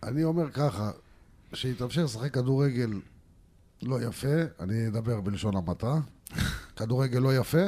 [0.02, 0.90] אני אומר ככה,
[1.54, 2.90] שיתאפשר לשחק כדורגל
[3.82, 4.28] לא יפה,
[4.60, 5.94] אני אדבר בלשון המעטה,
[6.76, 7.62] כדורגל לא יפה,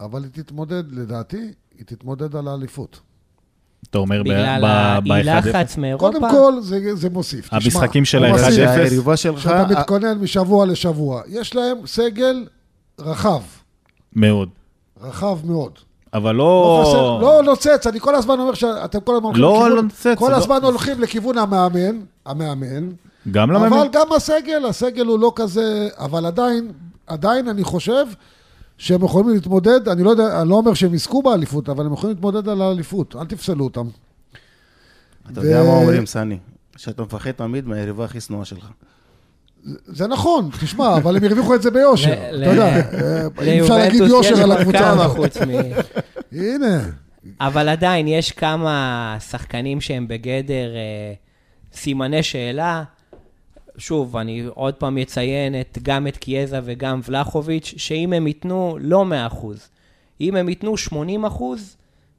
[0.00, 1.36] אבל היא תתמודד, לדעתי,
[1.78, 3.00] היא תתמודד על האליפות.
[3.90, 6.06] אתה אומר ב- בגלל ב- האי ב- לחץ מאירופה.
[6.12, 7.48] קודם כל, זה, זה מוסיף.
[7.52, 8.46] המשחקים של הוא ה- מוסיף.
[8.48, 8.54] 1-0.
[8.54, 9.40] שהיריבה שלך...
[9.42, 11.22] שאתה מתכונן משבוע לשבוע.
[11.28, 12.46] יש להם סגל
[12.98, 13.42] רחב,
[14.12, 14.48] מאוד.
[15.00, 15.72] רחב מאוד.
[16.14, 16.44] אבל לא,
[16.82, 16.84] לא...
[16.88, 20.28] חסר, לא נוצץ, אני כל הזמן אומר שאתם כל הזמן הולכים לא לכיוון, נוצץ, כל
[20.30, 22.88] לא- הזמן הולכים לכיוון המאמן, המאמן,
[23.30, 23.86] גם אבל למאמן?
[23.92, 26.72] גם הסגל, הסגל הוא לא כזה, אבל עדיין,
[27.06, 28.06] עדיין אני חושב
[28.78, 32.16] שהם יכולים להתמודד, אני לא יודע, אני לא אומר שהם יזכו באליפות, אבל הם יכולים
[32.16, 33.86] להתמודד על האליפות, אל תפסלו אותם.
[35.32, 36.38] אתה ו- יודע מה אומרים, סני?
[36.76, 38.66] שאתה מפחד תמיד מהיריבה הכי שנואה שלך.
[39.86, 44.00] זה נכון, תשמע, אבל הם הרוויחו את זה ביושר, אתה יודע, אה, אי אפשר להגיד
[44.00, 45.36] יושר על הקבוצה הזאת.
[46.32, 46.80] הנה,
[47.40, 51.12] אבל עדיין, יש כמה שחקנים שהם בגדר אה,
[51.72, 52.84] סימני שאלה.
[53.78, 59.04] שוב, אני עוד פעם אציין את, גם את קיאזה וגם ולחוביץ', שאם הם ייתנו לא
[59.32, 59.36] 100%,
[60.20, 60.94] אם הם ייתנו 80%,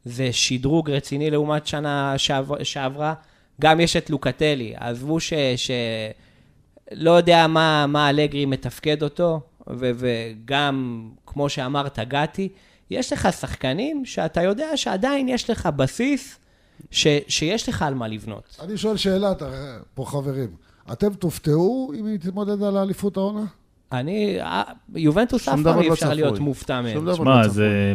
[0.05, 3.13] זה שדרוג רציני לעומת שנה שעבר, שעברה.
[3.61, 5.33] גם יש את לוקטלי, עזבו ש...
[5.55, 5.71] ש...
[6.91, 12.49] לא יודע מה, מה אלגרי מתפקד אותו, ו, וגם, כמו שאמרת, גתי,
[12.89, 16.39] יש לך שחקנים שאתה יודע שעדיין יש לך בסיס
[16.91, 18.57] ש, שיש לך על מה לבנות.
[18.61, 19.33] אני שואל שאלה
[19.93, 20.55] פה חברים,
[20.91, 23.45] אתם תופתעו אם היא תתמודד על האליפות העונה?
[23.91, 24.63] אני, אה,
[24.95, 26.13] יובנטוס שום אף פעם אי לא אפשר.
[26.13, 27.05] להיות מופתע שום מהם.
[27.05, 27.15] דבר.
[27.15, 27.93] שמע, לא זה...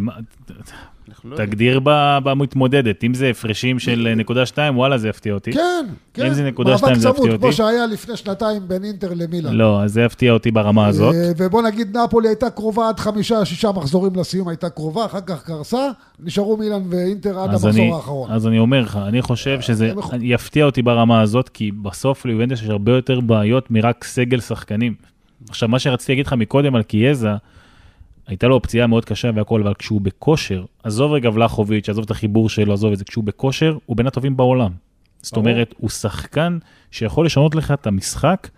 [1.25, 1.37] לא.
[1.37, 1.81] תגדיר
[2.25, 3.05] במתמודדת.
[3.05, 5.53] אם זה הפרשים של נקודה שתיים, וואלה, זה יפתיע אותי.
[5.53, 6.27] כן, כן.
[6.27, 7.57] אם זה נקודה שתיים, זה מאבק יפתיע צמוד, כמו אותי.
[7.57, 9.53] שהיה לפני שנתיים בין אינטר למילאן.
[9.53, 11.15] לא, אז זה יפתיע אותי ברמה הזאת.
[11.15, 15.45] אה, ובוא נגיד, נפולי הייתה קרובה עד חמישה, שישה מחזורים לסיום, הייתה קרובה, אחר כך
[15.45, 15.89] קרסה,
[16.21, 18.31] נשארו מילאן ואינטר עד אז המחזור אני, האחרון.
[18.31, 22.69] אז אני אומר לך, אני חושב שזה יפתיע אותי ברמה הזאת, כי בסוף ליובנטוס יש
[22.69, 25.12] הרבה יותר בעיות מרק סגל שחקנים.
[25.49, 27.31] עכשיו, מה שרציתי להגיד לך מקודם על קיאזה,
[28.27, 32.49] הייתה לו פציעה מאוד קשה והכל, אבל כשהוא בכושר, עזוב רגע ולחוביץ', עזוב את החיבור
[32.49, 34.71] שלו, עזוב את זה, כשהוא בכושר, הוא בין הטובים בעולם.
[35.23, 35.37] זאת.
[35.37, 36.59] אומרת, הוא שחקן
[36.91, 38.49] שיכול לשנות לך את המשחק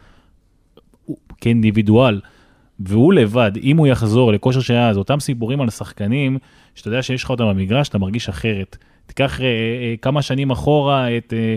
[1.40, 2.20] כאינדיבידואל.
[2.80, 6.38] והוא לבד, אם הוא יחזור לכושר שהיה, זה אותם סיפורים על שחקנים,
[6.74, 8.76] שאתה יודע שיש לך אותם במגרש, אתה מרגיש אחרת.
[9.06, 11.32] תיקח אה, אה, כמה שנים אחורה את...
[11.32, 11.56] אה,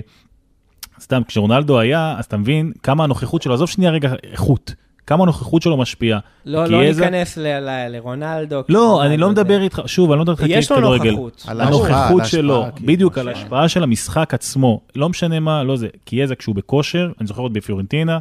[1.00, 4.74] סתם, כשרונלדו היה, אז אתה מבין כמה הנוכחות שלו, עזוב שנייה רגע איכות,
[5.08, 6.20] כמה הנוכחות שלו משפיעה.
[6.46, 8.62] לא, לא איזה- ניכנס ל- ל- לרונלדו.
[8.70, 11.12] לא, אני לא מדבר איתך, שוב, אני לא מדבר איתך כאיש יש לו כדורגל.
[11.12, 11.46] נוכחות.
[11.48, 13.30] הנוכחות שלו, כאילו, בדיוק על כן.
[13.40, 17.54] ההשפעה של המשחק עצמו, לא משנה מה, לא זה, קיאזה כשהוא בכושר, אני זוכר עוד
[17.54, 18.18] בפיורנטינה,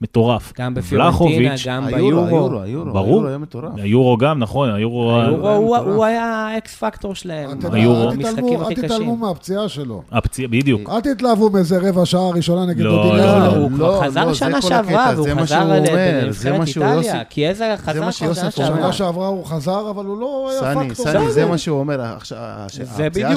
[0.00, 0.52] מטורף.
[0.58, 2.26] גם בפיורנטינה, גם ביורו.
[2.26, 3.06] היורו, היורו, ברור.
[3.06, 3.72] היורו היה מטורף.
[3.76, 5.94] היורו גם, נכון, היורו, היורו היה הוא- מטורף.
[5.94, 7.58] הוא היה האקס פקטור שלהם.
[7.72, 8.10] היורו.
[8.10, 9.20] המשחקים הכי אל תתעלמו קשים.
[9.20, 10.02] מהפציעה שלו.
[10.12, 10.90] הפציעה, בדיוק.
[10.90, 13.40] אל תתלהבו מאיזה רבע שעה ראשונה נגד לא, אודי לא, ליאון.
[13.42, 13.56] לא, לא.
[13.56, 17.24] הוא כבר לא, חזר לא, זה שנה שעברה, והוא זה חזר זה לנבחרת איטליה.
[17.24, 18.50] כי איזה זה חזר שנה.
[18.50, 18.76] שעברה.
[18.76, 21.04] שנה שעברה הוא חזר, אבל הוא לא היה סני, פקטור.
[21.06, 21.48] סני, זה בסדר.
[21.48, 23.36] מה שהוא אומר, זה הפציעה.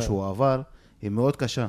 [0.00, 0.60] שהוא עבר,
[1.02, 1.66] היא מאוד קשה.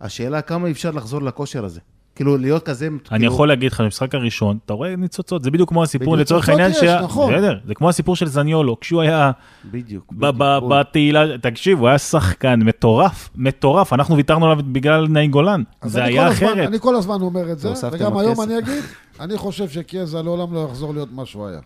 [0.00, 1.80] השאלה כמה אפשר לחזור לכושר הזה.
[2.18, 2.86] כאילו, להיות כזה...
[2.86, 6.26] אני כאילו, יכול להגיד לך, במשחק הראשון, אתה רואה ניצוצות, זה בדיוק כמו הסיפור, בדיוק.
[6.26, 7.32] לצורך העניין, יש, שה- נכון.
[7.34, 9.30] בסדר, זה כמו הסיפור של זניולו, כשהוא היה
[9.64, 10.12] בדיוק.
[10.12, 10.72] ב- ב- בדיוק.
[10.72, 16.26] בתהילה, תקשיב, הוא היה שחקן מטורף, מטורף, אנחנו ויתרנו עליו בגלל נאי גולן, זה היה
[16.26, 16.68] הזמן- אחרת.
[16.68, 18.42] אני כל הזמן אומר את זה, וגם היום כסף.
[18.44, 18.82] אני אגיד,
[19.20, 21.60] אני חושב שקיאזה לעולם לא יחזור להיות מה שהוא היה.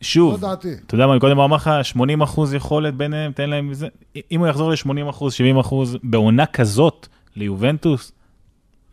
[0.00, 0.72] שוב, דעתי.
[0.86, 3.88] אתה יודע מה, קודם אמר לך 80 אחוז יכולת ביניהם, תן להם זה.
[4.32, 7.06] אם הוא יחזור ל-80 אחוז, 70 אחוז, בעונה כזאת
[7.36, 8.12] ליובנטוס,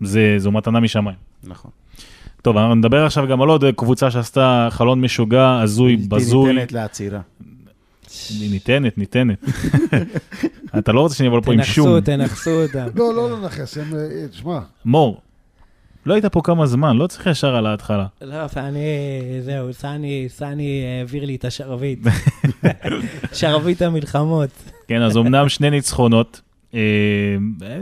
[0.06, 1.18] זה, זו מתנה משמיים.
[1.44, 1.72] נכון.
[2.42, 6.54] טוב, אנחנו נדבר עכשיו גם על עוד קבוצה שעשתה חלון משוגע, הזוי, בזוי.
[6.54, 7.20] ניתנת לעצירה.
[8.40, 9.44] ניתנת, ניתנת.
[10.78, 12.00] אתה לא רוצה שאני אבוא לפה עם תנכסו, שום.
[12.00, 12.88] תנכסו אותם.
[12.96, 15.22] לא, לא לנכס, הם, אה, תשמע, מור,
[16.06, 18.06] לא היית פה כמה זמן, לא צריך ישר על ההתחלה.
[18.22, 18.80] לא, אני,
[19.42, 22.00] זהו, סני, סני העביר לי את השרביט.
[23.34, 24.50] שרביט המלחמות.
[24.88, 26.42] כן, אז אמנם שני ניצחונות.
[26.74, 26.80] אה,
[27.64, 27.78] אה,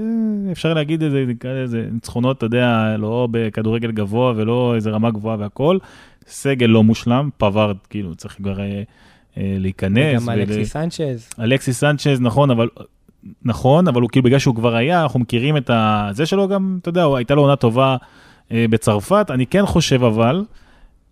[0.52, 5.12] אפשר להגיד את זה, נקרא לזה ניצחונות, אתה יודע, לא בכדורגל גבוה ולא איזה רמה
[5.12, 5.78] גבוהה והכל.
[6.28, 8.84] סגל לא מושלם, פווארד, כאילו, צריך כבר אה,
[9.38, 10.16] אה, להיכנס.
[10.22, 11.30] גם ול- אלכסיס סנצ'ז.
[11.40, 12.68] אלכסיס סנצ'ז, נכון, אבל...
[13.46, 16.10] נכון, אבל הוא כאילו בגלל שהוא כבר היה, אנחנו מכירים את ה...
[16.12, 17.98] זה שלו גם, אתה יודע, הוא- הייתה לו עונה טובה
[18.52, 19.28] אה, בצרפת.
[19.30, 20.44] אני כן חושב אבל,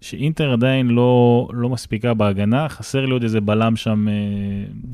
[0.02, 4.14] שאינטר עדיין לא, לא מספיקה בהגנה, חסר לי עוד איזה בלם שם אה,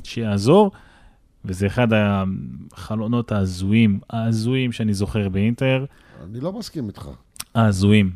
[0.03, 0.71] שיעזור,
[1.47, 1.87] וזה אחד
[2.73, 5.85] החלונות ההזויים, ההזויים שאני זוכר באינטר,
[6.23, 7.09] אני לא מסכים איתך.
[7.55, 8.11] ההזויים.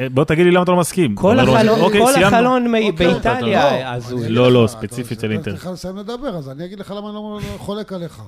[0.00, 1.14] אה, בוא תגיד לי למה אתה לא מסכים.
[1.14, 2.36] כל לא- החלון- אוקיי, כל סיימנו.
[2.36, 4.28] החלון אוקיי, באיטליה לא, הזוי.
[4.28, 5.50] לא, לא, ספציפית של אינטר.
[5.50, 7.20] אתה צריך לסיים לדבר, אז אני אגיד לך למה אני לא
[7.52, 8.22] לא חולק עליך.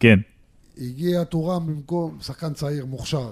[0.00, 0.18] כן,
[0.78, 3.28] הגיע טורם במקום שחקן צעיר, מוכשר.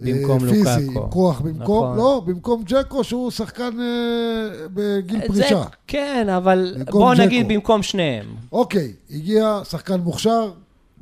[0.00, 1.04] במקום אה, פיזי, לוקאקו.
[1.04, 1.96] עם כוח במקום, נכון.
[1.96, 5.62] לא, במקום ג'קו שהוא שחקן אה, בגיל זה, פרישה.
[5.86, 7.22] כן, אבל במקום בוא ג'קו.
[7.22, 8.26] נגיד במקום שניהם.
[8.52, 10.50] אוקיי, הגיע שחקן מוכשר,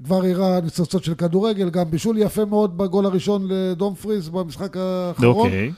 [0.05, 5.46] כבר הראה ניצוצות של כדורגל, גם בישול יפה מאוד בגול הראשון לדום פריז במשחק האחרון.
[5.46, 5.72] אוקיי.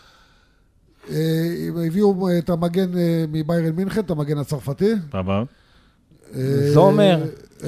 [1.11, 4.91] אה, הביאו את המגן אה, מביירן מינכן, את המגן הצרפתי.
[5.13, 5.43] סבבה.
[6.37, 7.19] אה, זומר.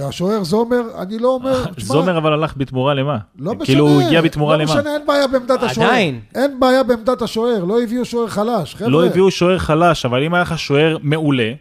[0.09, 3.19] השוער זומר, אני לא אומר, תשמע, זומר אבל הלך בתמורה למה?
[3.39, 4.75] לא משנה, כאילו הוא הגיע בתמורה לא למה?
[4.75, 5.89] משנה, אין בעיה בעמדת השוער.
[5.89, 6.21] עדיין.
[6.35, 8.91] אין בעיה בעמדת השוער, לא הביאו שוער חלש, חבר'ה.
[8.91, 11.53] לא הביאו שוער חלש, אבל אם היה לך שוער מעולה,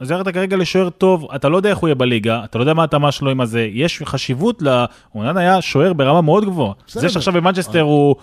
[0.00, 2.74] אז ירדת כרגע לשוער טוב, אתה לא יודע איך הוא יהיה בליגה, אתה לא יודע
[2.74, 4.84] מה התאמה שלו עם הזה, יש חשיבות ל...
[5.14, 6.72] אונן היה שוער ברמה מאוד גבוהה.
[6.88, 8.16] זה שעכשיו במנצ'סטר הוא...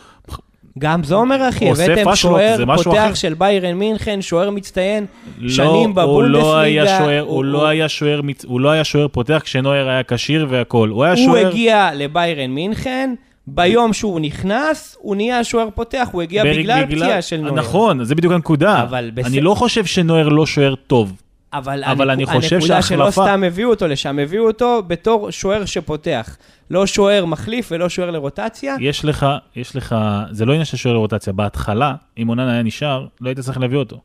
[0.79, 3.13] גם זומר, אחי, הבאתם שוער פותח אחר.
[3.13, 5.05] של ביירן מינכן, שוער מצטיין,
[5.39, 7.19] לא, שנים הוא לא בבונדסליגה.
[7.19, 10.89] הוא לא היה שוער, מצ- הוא לא היה שוער פותח כשנויר היה כשיר והכל.
[10.89, 11.47] הוא היה הוא שוער...
[11.47, 13.13] הגיע לביירן מינכן,
[13.47, 17.53] ביום שהוא נכנס, הוא נהיה שוער פותח, הוא הגיע בריק בגלל פציעה של נויר.
[17.53, 18.83] נכון, זה בדיוק הנקודה.
[18.83, 21.13] אבל בס- אני לא חושב שנויר לא שוער טוב.
[21.53, 25.31] אבל, אבל הנק- אני חושב הנקודה שלא שההחלפה- סתם הביאו אותו לשם, הביאו אותו בתור
[25.31, 26.37] שוער שפותח.
[26.69, 28.75] לא שוער מחליף ולא שוער לרוטציה.
[28.79, 29.95] יש לך, יש לך,
[30.31, 31.33] זה לא עניין של שוער לרוטציה.
[31.33, 33.97] בהתחלה, אם אונן היה נשאר, לא היית צריך להביא אותו.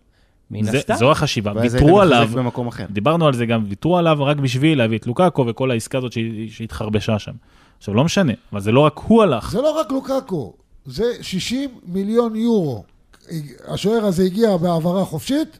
[0.51, 0.95] מן זה- הסתם.
[0.95, 1.53] זו החשיבה.
[1.61, 2.85] ויתרו עליו, במקום אחר.
[2.91, 6.13] דיברנו על זה גם, ויתרו עליו רק בשביל להביא את לוקאקו וכל העסקה הזאת
[6.51, 7.33] שהתחרבשה שם.
[7.79, 9.51] עכשיו, לא משנה, אבל זה לא רק הוא הלך.
[9.51, 10.53] זה לא רק לוקקו,
[10.87, 12.85] זה 60 מיליון יורו.
[13.69, 15.59] השוער הזה הגיע בהעברה חופשית,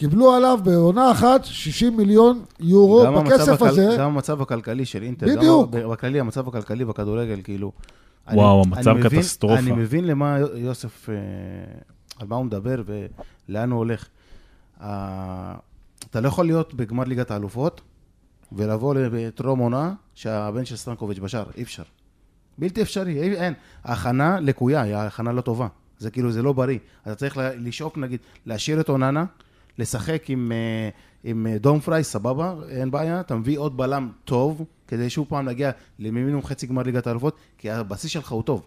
[0.00, 3.04] קיבלו עליו בעונה אחת 60 מיליון יורו.
[3.04, 5.26] גם בכסף הכל- הזה, גם המצב הכלכלי של אינטר.
[5.26, 5.70] בדיוק.
[5.70, 7.72] גם בכללי, המצב הכלכלי בכדורגל, כאילו...
[8.32, 9.58] וואו, אני- המצב אני מבין- קטסטרופה.
[9.58, 11.14] אני מבין למה יוסף, אה,
[12.18, 12.82] על מה הוא מדבר
[13.48, 14.06] ולאן הוא הולך.
[14.80, 15.54] אה,
[16.10, 17.80] אתה לא יכול להיות בגמר ליגת האלופות
[18.52, 21.82] ולבוא לטרום עונה שהבן של סטנקוביץ' בשער, אי אפשר.
[22.58, 23.54] בלתי אפשרי, אי- אין.
[23.84, 25.66] ההכנה לקויה, היא הכנה לא טובה.
[25.98, 26.78] זה כאילו, זה לא בריא.
[27.02, 29.24] אתה צריך לשאוף, נגיד, להשאיר את אוננה,
[29.80, 30.88] לשחק עם, אה,
[31.24, 35.46] עם אה, דום פריי, סבבה, אין בעיה, אתה מביא עוד בלם טוב, כדי שוב פעם
[35.46, 38.62] להגיע למינימום חצי גמר ליגת האלופות, כי הבסיס שלך הוא טוב.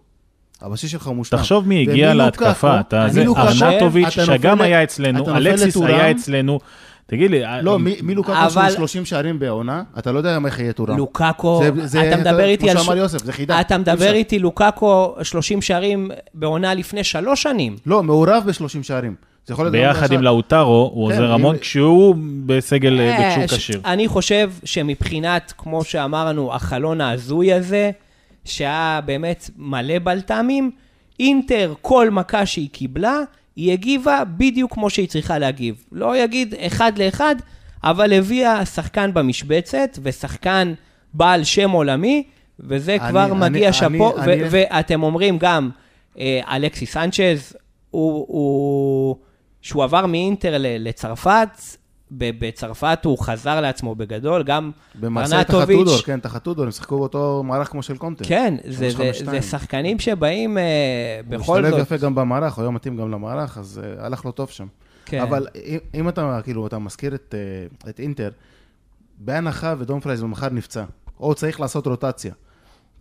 [0.62, 1.40] הבסיס שלך הוא מושלם.
[1.40, 5.78] תחשוב מי הגיע להתקפה, אתה אני זה, לוקקו, ארנטוביץ', שגם היה אצלנו, אלקסיס.
[5.78, 6.60] היה אצלנו.
[7.06, 10.60] תגיד לי, לא, אה, מי- מלוקקו אבל- של 30 שערים בעונה, אתה לא יודע איך
[10.60, 10.98] יהיה טורם.
[10.98, 11.62] לוקקו,
[12.08, 12.76] אתה מדבר איתי על...
[12.78, 13.62] כמו שאמר יוסף, זה חידה.
[13.62, 14.14] אתה מדבר.
[14.14, 17.76] איתי לוקקו 30 שערים בעונה לפני שלוש שנים.
[17.86, 19.16] לא, מעורב ב-30 שערים.
[19.46, 23.48] זה יכול להיות ביחד עם לאוטרו, הוא כן, עוזר המון, כשהוא בסגל, אה, אה, כשהוא
[23.48, 23.82] ש- כשיר.
[23.86, 27.92] אני חושב שמבחינת, כמו שאמרנו, החלון ההזוי הזה,
[28.46, 30.72] שהיה באמת מלא בלת"מים,
[31.20, 33.20] אינטר, כל מכה שהיא קיבלה,
[33.56, 35.76] היא הגיבה בדיוק כמו שהיא צריכה להגיב.
[35.92, 37.36] לא יגיד אחד לאחד,
[37.84, 40.74] אבל הביאה שחקן במשבצת ושחקן
[41.14, 42.24] בעל שם עולמי,
[42.60, 44.14] וזה אני- כבר אני- מגיע שאפו,
[44.50, 45.70] ואתם אומרים גם,
[46.20, 47.56] אה, אלכסי סנצ'ז,
[47.92, 49.16] הוא, הוא,
[49.64, 51.50] שהוא עבר מאינטר לצרפת,
[52.12, 54.72] בצרפת הוא חזר לעצמו בגדול, גם
[55.02, 55.78] תחת ארנטוביץ'.
[55.78, 58.24] טודור, כן, תחת טודור, הם שיחקו באותו מערך כמו של קונטה.
[58.24, 59.42] כן, זה, זה, זה.
[59.42, 60.64] שחקנים שבאים אה,
[61.28, 61.80] הוא בכל זאת.
[61.80, 64.68] יפה גם במערך, הוא היה מתאים גם למערך, אז אה, הלך לו טוב שם.
[65.06, 65.22] כן.
[65.22, 67.36] אבל אם- אם אתה, כאילו, אתה מזכיר את,
[67.86, 68.30] אה, את אינטר,
[69.18, 70.84] בהנחה ודומפריס מחר נפצע,
[71.20, 72.34] או צריך לעשות רוטציה.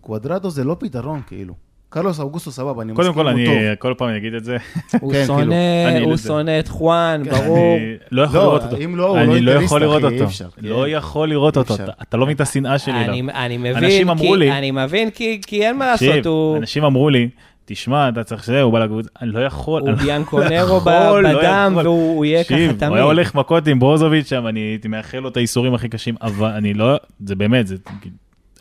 [0.00, 1.54] קוואדרדו זה לא פתרון, כאילו.
[1.92, 3.54] קרלוס אוגוסטו סבבה, אני קודם מסכים, כל, הוא אני טוב.
[3.78, 4.56] כל פעם אגיד את זה.
[5.00, 5.52] הוא כן, שונא, כאילו,
[5.96, 7.76] אני הוא לא- שונא את חואן, כן, ברור.
[7.76, 8.76] אני לא יכול לא, לראות אותו.
[8.84, 10.24] אם לא, הוא אני לא לא אינטריסט, יכול לראות אחי, אי אותו.
[10.24, 10.60] אפשר, כן.
[10.66, 11.74] לא יכול לראות אי אותו.
[11.74, 11.84] אפשר.
[11.84, 13.34] אתה- אתה לא מבין את השנאה שלי אני, אליו.
[13.34, 16.56] אני מבין, אנשים אמרו כי, לי- אני מבין כי, כי אין מה לעשות, תקשיב, הוא,
[16.56, 17.28] אנשים אמרו לי,
[17.64, 19.80] תשמע, אתה צריך שזה, הוא בא לקבוצה, אני לא יכול.
[19.82, 20.48] הוא אני לא ביאנקונרו
[20.84, 21.86] ב- יכול, לא בדם, יכול.
[21.86, 22.82] והוא הוא יהיה ככה תקשיב, תמיד.
[22.88, 26.14] הוא היה הולך מכות עם ברוזוביץ' שם, אני הייתי מאחל לו את האיסורים הכי קשים,
[26.22, 27.76] אבל אני לא, זה באמת, זה,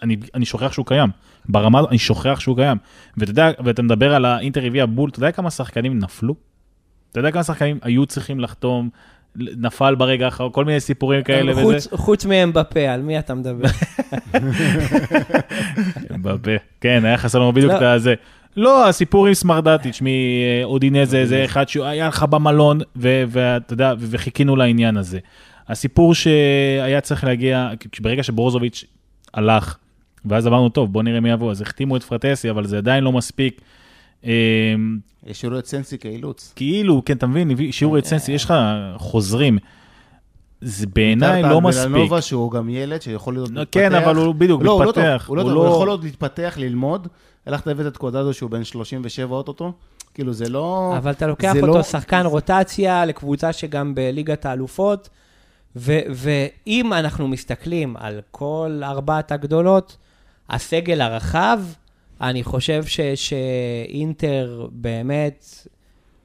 [0.03, 1.09] אני, אני שוכח שהוא קיים.
[1.49, 2.77] ברמה, אני שוכח שהוא קיים.
[3.17, 6.35] ואתה יודע, ואתה מדבר על האינטר הביאה בול, אתה יודע כמה שחקנים נפלו?
[7.11, 8.89] אתה יודע כמה שחקנים היו צריכים לחתום,
[9.35, 11.61] נפל ברגע האחרון, כל מיני סיפורים כאלה וזה?
[11.61, 13.67] חוץ, חוץ מהם בפה, על מי אתה מדבר?
[16.23, 16.51] בפה.
[16.81, 17.77] כן, היה חסר לנו בדיוק לא.
[17.77, 18.13] את הזה.
[18.57, 25.19] לא, הסיפור עם סמרדטיץ' מאודינזה, זה אחד שהיה לך במלון, ואתה יודע, וחיכינו לעניין הזה.
[25.67, 28.85] הסיפור שהיה צריך להגיע, ברגע שברוזוביץ'
[29.33, 29.77] הלך,
[30.25, 33.11] ואז אמרנו, טוב, בוא נראה מי יבוא, אז החתימו את פרטסי, אבל זה עדיין לא
[33.11, 33.61] מספיק.
[34.23, 34.29] אמ,
[35.29, 36.53] השאירו את סנסי כאילוץ.
[36.55, 38.53] כאילו, כן, אתה מבין, השאירו את סנסי, יש לך
[38.97, 39.57] חוזרים.
[40.61, 41.87] זה בעיניי לא מספיק.
[41.87, 43.67] מלנובה שהוא גם ילד שיכול להיות מתפתח.
[43.71, 45.25] כן, אבל הוא בדיוק לא, הוא לא טוב, מתפתח.
[45.27, 47.07] הוא לא הוא טוב, הוא לא- יכול עוד להתפתח, ללמוד.
[47.45, 49.73] הלכת הבאת את קוודדו שהוא בן 37 אוטוטו.
[50.13, 50.93] כאילו זה לא...
[50.97, 55.09] אבל אתה לוקח אותו לא- שחקן רוטציה לקבוצה שגם בליגת האלופות,
[55.75, 59.97] ו- ואם אנחנו מסתכלים על כל ארבעת הגדולות,
[60.51, 61.59] הסגל הרחב,
[62.21, 65.45] אני חושב ש- שאינטר באמת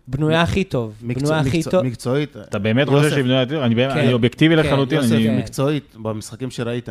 [0.08, 0.94] בנויה הכי טוב.
[1.02, 1.82] מקצוע- בנויה הכי מקצוע- טוב.
[1.84, 3.64] מקצועית, אתה באמת יוסף, חושב שהיא בנויה יותר?
[3.66, 3.98] אני באמת- כן.
[3.98, 4.98] אני אובייקטיבי כן, לחלוטין.
[4.98, 5.38] יוסף, אני-.
[5.38, 6.88] מקצועית, במשחקים שראית.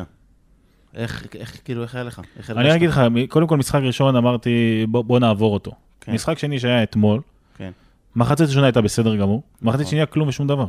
[0.95, 2.21] איך, איך, כאילו, איך היה לך?
[2.38, 2.76] איך אני?
[2.76, 5.71] אגיד לך, קודם כל משחק ראשון אמרתי בוא, בוא נעבור אותו.
[6.02, 6.12] כן.
[6.13, 7.21] משחק שני שהיה אתמול,
[7.58, 7.71] כן.
[8.15, 9.89] מחצית ראשונה הייתה בסדר גמור, מחצית נכון.
[9.91, 10.65] שנייה כלום ושום דבר.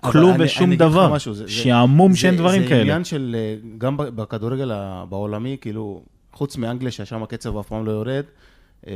[0.00, 1.18] כלום אני- ושום אני דבר.
[1.18, 2.80] זה- זה- שעמום שאין זה- דברים זה כאלה.
[2.80, 4.70] עניין של, אה, גם בכדורגל
[5.08, 8.24] בעולמי, כאילו, חוץ מאנגליה, ששם הקצב אף פעם לא יורד,
[8.86, 8.92] אה,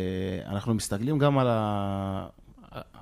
[0.46, 2.26] אנחנו מסתכלים גם על ה...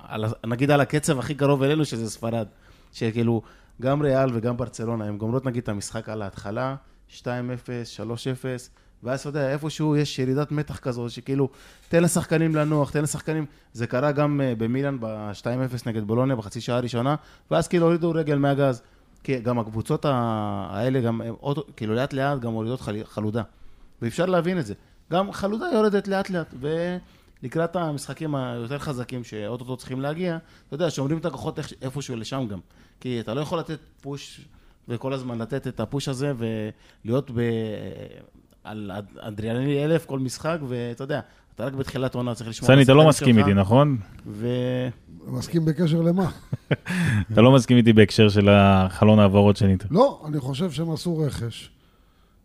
[0.07, 2.47] על, נגיד על הקצב הכי קרוב אלינו, שזה ספרד.
[2.93, 3.41] שכאילו,
[3.81, 6.75] גם ריאל וגם ברצלונה, הן גומרות נגיד את המשחק על ההתחלה,
[7.09, 7.23] 2-0,
[7.95, 8.69] 3-0,
[9.03, 11.49] ואז אתה יודע, איפשהו יש ירידת מתח כזו, שכאילו,
[11.89, 13.45] תן לשחקנים לנוח, תן לשחקנים...
[13.73, 17.15] זה קרה גם אה, במילאן ב-2-0 נגד בולוניה בחצי שעה הראשונה,
[17.51, 18.81] ואז כאילו הורידו רגל מהגז.
[19.23, 21.21] כי גם הקבוצות האלה, גם,
[21.75, 23.43] כאילו לאט לאט גם מורידות חל- חלודה.
[24.01, 24.73] ואפשר להבין את זה.
[25.11, 30.37] גם חלודה יורדת לאט לאט, ולקראת המשחקים היותר חזקים שאוטוטו צריכים להגיע,
[30.67, 32.59] אתה יודע, שומרים את הכוחות איפשהו לשם גם.
[32.99, 34.41] כי אתה לא יכול לתת פוש,
[34.87, 37.41] וכל הזמן לתת את הפוש הזה, ולהיות ב...
[38.63, 41.19] על אד- אדרנלין אלף כל משחק, ואתה יודע,
[41.55, 42.71] אתה רק בתחילת עונה צריך לשמור...
[42.71, 43.97] על סני, אתה לא מסכים שלך, איתי, נכון?
[44.27, 44.47] ו...
[45.27, 46.31] מסכים בקשר למה?
[47.33, 49.87] אתה לא מסכים איתי בהקשר של החלון העברות של אינטר.
[49.91, 51.69] לא, אני חושב שהם עשו רכש.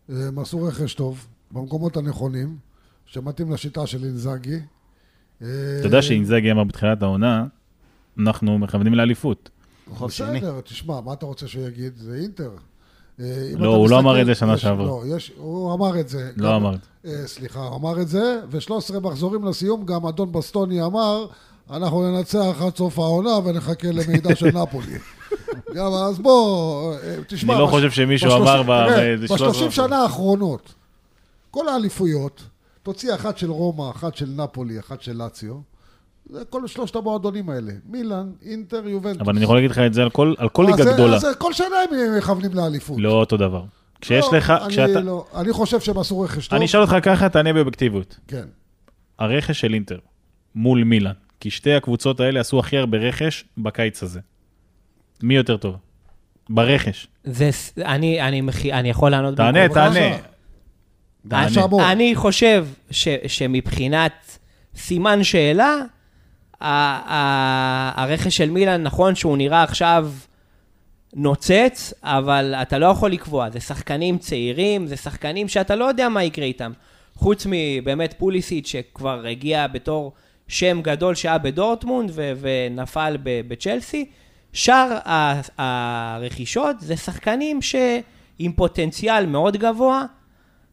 [0.09, 2.57] הם עשו רכש טוב, במקומות הנכונים,
[3.05, 4.59] שמתאים לשיטה של אינזאגי.
[5.37, 5.47] אתה
[5.83, 7.45] יודע שאינזאגי אמר בתחילת העונה,
[8.19, 9.49] אנחנו מכוונים לאליפות.
[10.01, 11.97] בסדר, תשמע, מה אתה רוצה שהוא יגיד?
[11.97, 12.51] זה אינטר.
[13.19, 13.25] אה,
[13.55, 14.85] לא, הוא לא אמר את זה שנה שעברה.
[14.85, 16.31] לא, יש, הוא אמר את זה.
[16.37, 16.79] לא אמרת.
[17.05, 21.25] אה, סליחה, הוא אמר את זה, ו-13 מחזורים לסיום, גם אדון בסטוני אמר,
[21.69, 24.97] אנחנו ננצח עד סוף העונה ונחכה למידע של נפולי.
[25.75, 27.53] גם אז בוא, אה, תשמע...
[27.53, 29.71] אני לא חושב שמישהו אמר ב- בשלושים 13.
[29.71, 30.73] שנה האחרונות,
[31.51, 32.43] כל האליפויות,
[32.83, 35.53] תוציא אחת של רומא, אחת של נפולי, אחת של לאציו,
[36.29, 37.71] זה כל שלושת המועדונים האלה.
[37.89, 39.21] מילאן, אינטר, יובנטוס.
[39.21, 41.15] אבל אני יכול להגיד לך את זה על כל, על כל ליגה זה- גדולה.
[41.17, 42.97] אז כל שנה הם מכוונים לאליפות.
[42.99, 43.63] לא אותו דבר.
[44.01, 44.99] כשיש לא, לך, אני כשאתה...
[44.99, 46.57] לא, אני חושב שהם עשו רכש טוב.
[46.57, 48.19] אני אשאל אותך ככה, תענה באובייקטיביות.
[48.27, 48.45] כן.
[49.19, 49.97] הרכש של אינטר
[50.55, 54.19] מול מילאן, כי שתי הקבוצות האלה עשו הכי הרבה רכש בקיץ הזה.
[55.23, 55.75] מי יותר טוב?
[56.49, 57.07] ברכש.
[57.23, 57.49] זה,
[57.85, 59.69] אני, אני, מחי- אני יכול לענות תענה?
[59.69, 60.15] תענה.
[61.31, 61.91] אני.
[61.91, 64.37] אני חושב ש, שמבחינת
[64.75, 65.75] סימן שאלה,
[66.61, 70.11] הרכש של מילאן, נכון שהוא נראה עכשיו
[71.15, 73.49] נוצץ, אבל אתה לא יכול לקבוע.
[73.49, 76.71] זה שחקנים צעירים, זה שחקנים שאתה לא יודע מה יקרה איתם.
[77.15, 80.13] חוץ מבאמת פוליסיט, שכבר הגיע בתור
[80.47, 84.05] שם גדול שהיה בדורטמונד ו- ונפל בצ'לסי,
[84.53, 84.97] שאר
[85.57, 90.05] הרכישות זה שחקנים שעם פוטנציאל מאוד גבוה,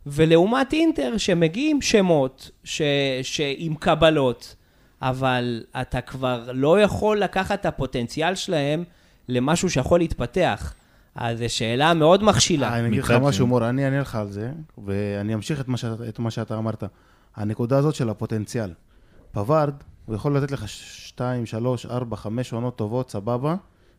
[0.06, 2.82] ולעומת אינטר שמגיעים שמות ש...
[3.22, 4.56] שעם קבלות,
[5.08, 8.84] אבל אתה כבר לא יכול לקחת את הפוטנציאל שלהם
[9.28, 10.74] למשהו שיכול להתפתח.
[11.14, 12.78] אז זו שאלה מאוד מכשילה.
[12.78, 13.46] אני אגיד לך משהו.
[13.46, 14.52] מור, אני אענה לך על זה,
[14.84, 16.84] ואני אמשיך את מה, שאת, את מה שאתה אמרת.
[17.36, 18.70] הנקודה הזאת של הפוטנציאל.
[19.32, 19.74] פווארד,
[20.06, 23.54] הוא יכול לתת לך שתיים, שלוש, ארבע, חמש עונות טובות, סבבה,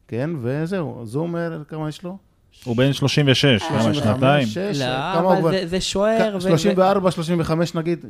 [0.08, 1.02] כן, וזהו.
[1.04, 2.18] זומר, כמה יש לו?
[2.64, 4.48] הוא בן 36, כמה, 35, שנתיים?
[4.48, 5.52] שש, לא, כמה הוא אבל כבר?
[5.52, 6.36] זה, זה שוער.
[6.38, 8.06] ו- 34, 35 נגיד,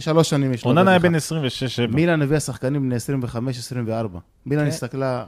[0.00, 0.68] שלוש שנים יש לו.
[0.70, 0.98] אוננה היה.
[0.98, 1.18] בן 26-7.
[1.88, 4.18] מילאן הביאה שחקנים בני 25-24.
[4.46, 4.68] מילאן כן.
[4.68, 5.24] הסתכלה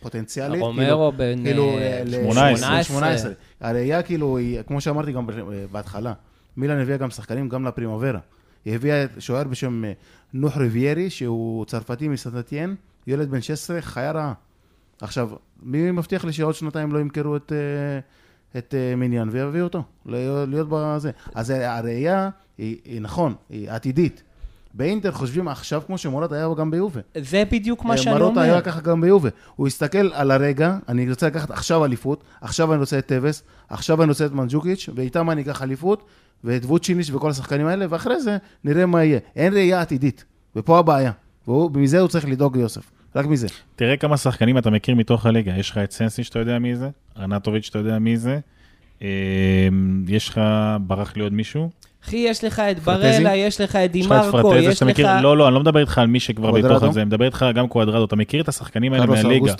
[0.00, 2.82] פוטנציאלית, רומרו בן כאילו, אה, אה, ל- 18.
[2.84, 3.30] 18.
[3.60, 5.32] הראייה כאילו, היא, כמו שאמרתי גם ב-
[5.72, 6.12] בהתחלה,
[6.56, 8.10] מילאן הביאה גם שחקנים גם לפרימוורה.
[8.64, 9.92] היא הביאה שוער בשם אה,
[10.34, 12.74] נוח ריביירי, שהוא צרפתי מסטטיין,
[13.06, 14.32] ילד בן 16, חיה רעה.
[15.00, 15.30] עכשיו,
[15.62, 20.48] מי מבטיח לי שעוד שנתיים לא ימכרו את, אה, את אה, מיניאן ויביאו אותו, להיות
[20.48, 21.10] להיות בזה.
[21.34, 24.22] אז הראייה היא, היא נכון, היא עתידית.
[24.74, 27.00] באינטר חושבים עכשיו כמו שמורת היה גם ביובה.
[27.18, 28.42] זה בדיוק מה שאני מרוטה אומר.
[28.42, 29.28] היה ככה גם ביובה.
[29.56, 34.02] הוא הסתכל על הרגע, אני רוצה לקחת עכשיו אליפות, עכשיו אני רוצה את טווס, עכשיו
[34.02, 36.04] אני רוצה את מנג'וקיץ', ואיתם אני אקח אליפות,
[36.44, 39.18] ואת ווצ'יניץ' וכל השחקנים האלה, ואחרי זה נראה מה יהיה.
[39.36, 40.24] אין ראייה עתידית,
[40.56, 41.12] ופה הבעיה.
[41.48, 43.46] ומזה הוא צריך לדאוג ליוסף, רק מזה.
[43.76, 45.52] תראה כמה שחקנים אתה מכיר מתוך הליגה.
[45.58, 46.88] יש לך את סנסי שאתה יודע מי זה,
[47.18, 48.38] ארנטוביץ' שאתה יודע מי זה,
[49.02, 49.08] אה,
[50.08, 50.40] יש לך,
[50.80, 51.70] ברח לי עוד מישהו?
[52.04, 52.78] אחי, יש לך את?
[52.78, 54.90] בארלה, יש לך את יש לך את דימרקו, יש שאתה לך...
[54.90, 56.82] מכיר, לא, לא, אני לא מדבר איתך על מי שכבר בתוך?
[56.82, 59.52] הזה, אני מדבר איתך גם קוואדרדו, אתה מכיר את השחקנים האלה מהליגה.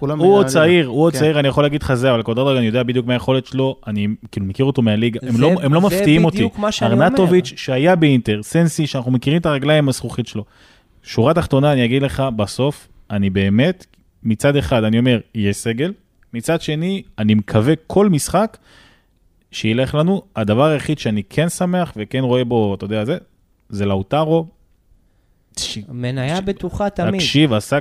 [0.00, 0.46] הוא עוד.
[0.46, 1.18] צעיר, הוא עוד כן.
[1.18, 4.06] צעיר, אני יכול להגיד לך זה, אבל קוואדרדו, אני יודע בדיוק מה היכולת שלו, אני
[4.32, 6.36] כאילו מכיר אותו מהליגה, הם זה- לא- הם לא זה מפתיעים אותי.
[6.36, 7.04] בדיוק מה שאני אומר.
[7.04, 10.44] ארנטוביץ' שהיה באינטר, סנסי, שאנחנו מכירים את הרגליים הזכוכית שלו.
[11.08, 13.86] שורה תחתונה, אני אגיד לך, בסוף, אני באמת,
[14.22, 15.92] מצד אחד, אני אומר, יהיה סגל,
[16.34, 18.56] מצד שני, אני מקווה כל משחק
[19.52, 20.22] שילך לנו.
[20.36, 23.16] הדבר היחיד שאני כן שמח וכן רואה בו, אתה יודע, זה,
[23.68, 24.46] זה לאוטרו.
[25.58, 27.14] ש- מניה בטוחה תמיד.
[27.14, 27.78] תקשיב, עשה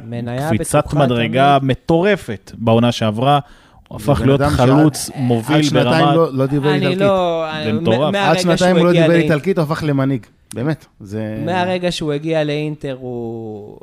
[0.50, 3.40] קפיצת מדרגה מטורפת בעונה שעברה.
[3.88, 6.16] הוא הפך להיות חלוץ שעד- מוביל עד שנתיים ברמה...
[6.16, 7.00] לא- לא דיבר אני איטלקית.
[7.02, 7.46] לא...
[7.64, 8.16] זה מ- מטורף.
[8.16, 10.26] עד שנתיים הוא לא דיבר איטלקית, הוא הפך למנהיג.
[10.54, 11.42] באמת, זה...
[11.46, 13.80] מהרגע שהוא הגיע לאינטר הוא...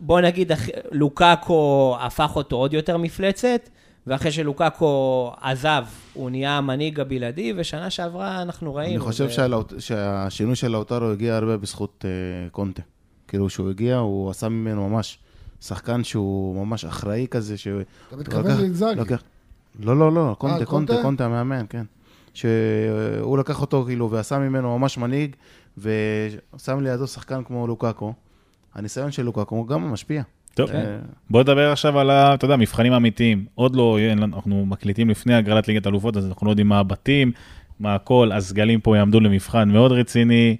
[0.00, 0.52] בוא נגיד,
[0.92, 3.68] לוקאקו הפך אותו עוד יותר מפלצת,
[4.06, 5.84] ואחרי שלוקאקו עזב,
[6.14, 8.92] הוא נהיה המנהיג הבלעדי, ושנה שעברה אנחנו ראינו.
[8.92, 12.10] אני חושב זה- שהלאוט- שהשינוי של לאוטרו הגיע הרבה בזכות אה,
[12.50, 12.82] קונטה.
[13.28, 15.18] כאילו, כשהוא הגיע, הוא עשה ממנו ממש
[15.60, 17.80] שחקן שהוא ממש אחראי כזה, שהוא...
[18.08, 18.44] אתה מתכוון.
[18.96, 19.22] לוקח-
[19.80, 20.66] לא, לא, לא, קונטה, קונטה?
[20.92, 21.84] קונטה, קונטה המאמן, כן.
[22.34, 25.36] שהוא לקח אותו, כאילו, ועשה ממנו ממש מנהיג,
[25.78, 28.12] ושם לידו שחקן כמו לוקאקו.
[28.74, 30.22] הניסיון של לוקאקו גם משפיע.
[30.54, 30.98] טוב, אה,
[31.30, 33.44] בוא נדבר עכשיו על, ה- אתה יודע, מבחנים אמיתיים.
[33.54, 37.32] עוד לא, אנחנו מקליטים לפני הגרלת ליגת אלופות, אז אנחנו לא יודעים מה הבתים,
[37.80, 40.56] מה הכל, הסגלים פה יעמדו למבחן מאוד רציני.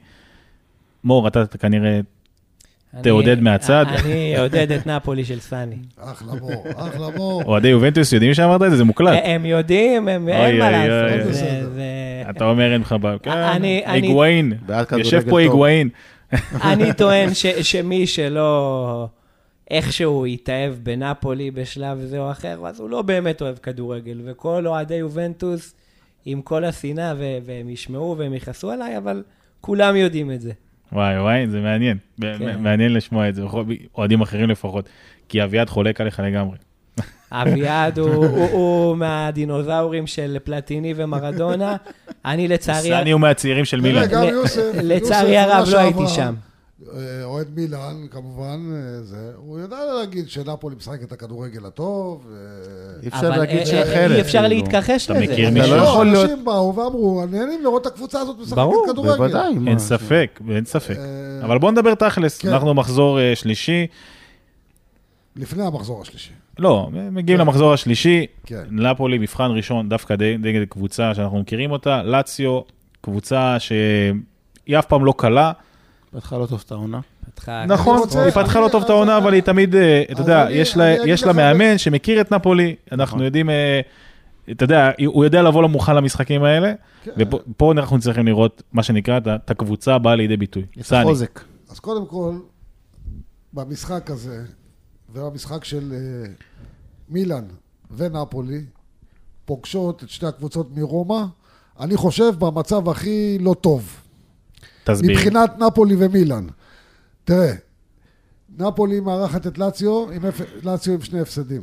[1.04, 2.00] מור, אתה כנראה
[3.02, 3.84] תעודד מהצד.
[4.04, 5.76] אני אעודד את נפולי של סאני.
[5.98, 7.42] אחלה מור, אחלה מור.
[7.44, 8.76] אוהדי יובנטוס יודעים שאמרת את זה?
[8.76, 9.18] זה מוקלט.
[9.24, 11.36] הם יודעים, הם- אין מה לעשות.
[12.30, 13.18] אתה אומר אין לך בעיה.
[13.18, 14.52] כן, אני- אני- היגואין.
[14.98, 15.40] יושב פה.
[15.40, 15.88] היגואין.
[16.64, 19.08] אני טוען ש- שמי שלא
[19.70, 24.20] איכשהו יתאהב בנפולי בשלב זה או אחר, אז הוא לא באמת אוהב כדורגל.
[24.24, 25.74] וכל אוהדי יובנטוס,
[26.24, 29.22] עם כל השנאה, ו- והם ישמעו והם יכעסו עליי, אבל
[29.60, 30.52] כולם יודעים את זה.
[30.94, 31.96] וואי וואי, זה מעניין.
[32.20, 32.62] כן.
[32.62, 33.42] מעניין לשמוע את זה,
[33.98, 34.88] אוהדים אחרים לפחות.
[35.28, 36.56] כי אביעד חולק עליך לגמרי.
[37.32, 41.76] אביעד הוא, הוא, הוא מהדינוזאורים של פלטיני ומרדונה.
[42.24, 42.88] אני לצערי...
[42.88, 46.34] סני הוא מהצעירים של יוסף, לצערי הרב לא הייתי שם.
[46.92, 52.26] אה, אוהד מילאן, כמובן, אה, זה, הוא יודע להגיד שנפולי משחק את הכדורגל הטוב.
[52.32, 52.36] אה,
[53.02, 54.10] אי אפשר להגיד שאחרת.
[54.10, 54.56] אי אפשר כאילו.
[54.56, 55.32] להתכחש אתה לזה.
[55.32, 55.76] מכיר אתה מישהו?
[55.76, 56.30] לא יכול להיות...
[56.30, 59.16] אנשים באו ואמרו, נהנים לראות את הקבוצה הזאת משחקת ברור, כדורגל.
[59.16, 59.70] בוודאי, מה.
[59.70, 60.96] אין ספק, אין ספק.
[61.44, 62.48] אבל בוא נדבר תכלס, כן.
[62.48, 63.86] אנחנו מחזור שלישי.
[65.36, 66.32] לפני המחזור השלישי.
[66.58, 68.64] לא, מגיעים למחזור השלישי, כן.
[68.70, 72.60] נפולי מבחן ראשון דווקא נגד קבוצה שאנחנו מכירים אותה, לאציו,
[73.00, 75.52] קבוצה שהיא אף פעם לא קלה.
[76.14, 77.00] פתחה לא טוב את העונה.
[77.68, 80.76] נכון, רוצה- היא פתחה לא טוב את העונה, אבל היא תמיד, אה, אתה יודע, יש
[81.24, 83.24] לה- מאמן שמכיר את נפולי, אנחנו נכון.
[83.24, 83.80] יודעים, אה,
[84.50, 86.72] אתה יודע, הוא יודע לבוא למוכן למשחקים האלה,
[87.04, 87.10] כן.
[87.18, 90.62] ופה אנחנו צריכים לראות, מה שנקרא, את הקבוצה הבאה לידי ביטוי.
[90.76, 91.04] יש לה סני.
[91.04, 91.40] חוזק.
[91.70, 92.34] אז קודם כל,
[93.52, 94.42] במשחק הזה,
[95.14, 96.30] ובמשחק של אה,
[97.08, 97.44] מילאן
[97.96, 98.60] ונפולי,
[99.44, 101.22] פוגשות את שתי הקבוצות מרומא,
[101.80, 104.00] אני חושב במצב הכי לא טוב.
[104.84, 105.10] תסביר.
[105.10, 106.46] מבחינת נפולי ומילאן.
[107.24, 107.52] תראה,
[108.58, 110.40] נפולי מארחת את לאציו, עם אפ...
[110.62, 111.62] לאציו עם שני הפסדים.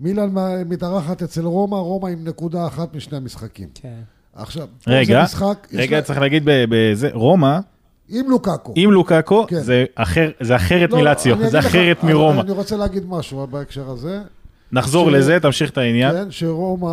[0.00, 0.34] מילאן
[0.68, 3.68] מתארחת אצל רומא, רומא עם נקודה אחת משני המשחקים.
[3.74, 4.00] כן.
[4.34, 7.58] עכשיו, רגע, זה משחק, רגע, לה- צריך להגיד ב- בזה, רומא,
[8.08, 8.72] עם לוקאקו.
[8.76, 9.60] עם לוקאקו, כן.
[9.62, 12.40] זה אחר- זה אחרת לא, מלאציו, זה לך, אחרת אני- מרומא.
[12.40, 14.20] אני רוצה להגיד משהו בהקשר הזה.
[14.72, 16.12] נחזור ש- לזה, תמשיך את העניין.
[16.12, 16.86] כן, שרומא,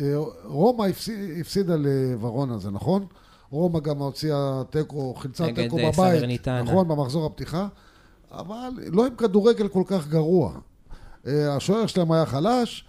[0.00, 0.04] אה,
[0.44, 3.04] רומא הפסיד- הפסידה לוורונה, זה נכון?
[3.50, 6.48] רומא גם הוציאה תיקו, חילצה תיקו אה, בבית.
[6.48, 7.68] נכון, במחזור הפתיחה,
[8.32, 10.52] אבל לא עם כדורגל כל כך גרוע.
[11.26, 12.84] אה, השוער שלהם היה חלש,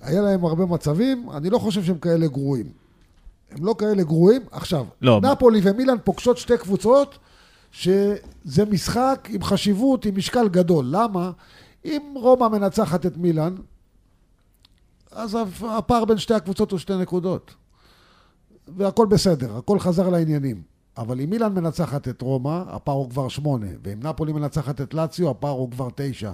[0.00, 2.66] היה להם הרבה מצבים, אני לא חושב שהם כאלה גרועים.
[3.50, 4.42] הם לא כאלה גרועים.
[4.50, 5.20] עכשיו, לא.
[5.20, 7.18] נפולי ומילאן פוגשות שתי קבוצות
[7.72, 10.86] שזה משחק עם חשיבות, עם משקל גדול.
[10.88, 11.30] למה?
[11.84, 13.54] אם רומא מנצחת את מילאן,
[15.10, 15.38] אז
[15.68, 17.54] הפער בין שתי הקבוצות הוא שתי נקודות.
[18.68, 20.62] והכל בסדר, הכל חזר לעניינים.
[20.96, 23.66] אבל אם מילאן מנצחת את רומא, הפער הוא כבר שמונה.
[23.84, 26.32] ואם נפולי מנצחת את לאציו, הפער הוא כבר תשע.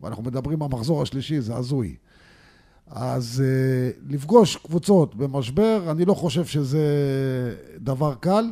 [0.00, 1.96] ואנחנו מדברים במחזור השלישי, זה הזוי.
[2.86, 6.84] אז uh, לפגוש קבוצות במשבר, אני לא חושב שזה
[7.78, 8.44] דבר קל.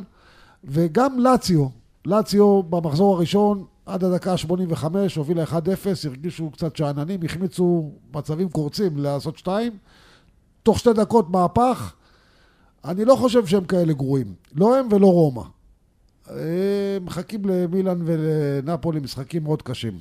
[0.63, 1.67] וגם לאציו,
[2.05, 4.83] לאציו במחזור הראשון, עד הדקה ה-85,
[5.15, 5.53] הובילה 1-0,
[6.07, 9.77] הרגישו קצת שאננים, החמיצו מצבים קורצים לעשות שתיים.
[10.63, 11.93] תוך שתי דקות מהפך.
[12.85, 14.33] אני לא חושב שהם כאלה גרועים.
[14.55, 15.43] לא הם ולא רומא.
[16.27, 19.99] הם מחכים למילאן ולנפולי משחקים מאוד קשים.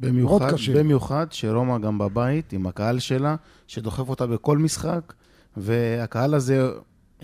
[0.00, 0.74] במיוחד, מאוד קשים.
[0.74, 5.12] במיוחד שרומא גם בבית, עם הקהל שלה, שדוחף אותה בכל משחק,
[5.56, 6.68] והקהל הזה,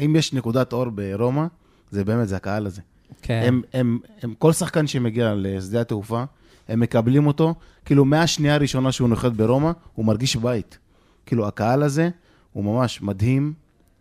[0.05, 1.47] אם יש נקודת אור ברומא,
[1.91, 2.83] זה באמת, זה הקהל הזה.
[3.23, 3.43] כן.
[3.47, 6.25] הם, הם, הם, כל שחקן שמגיע לשדה התעופה,
[6.69, 10.79] הם מקבלים אותו, כאילו מהשנייה הראשונה שהוא נוחת ברומא, הוא מרגיש בית.
[11.27, 12.09] כאילו, הקהל הזה
[12.53, 13.53] הוא ממש מדהים,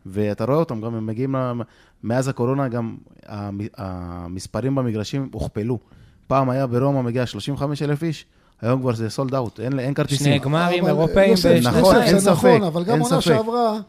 [0.06, 1.36] ואתה רואה אותם, גם הם מגיעים,
[2.04, 2.96] מאז הקורונה, גם
[3.26, 5.80] המ- המספרים במגרשים הוכפלו.
[6.28, 8.26] פעם היה ברומא מגיע 35 אלף איש,
[8.62, 10.26] היום כבר זה סולד אאוט, אין, אין כרטיסים.
[10.26, 11.34] שני גמרים אירופאים.
[11.64, 13.22] נכון, אין ספק, נכון, אבל גם עונה ספק.
[13.22, 13.80] שעברה,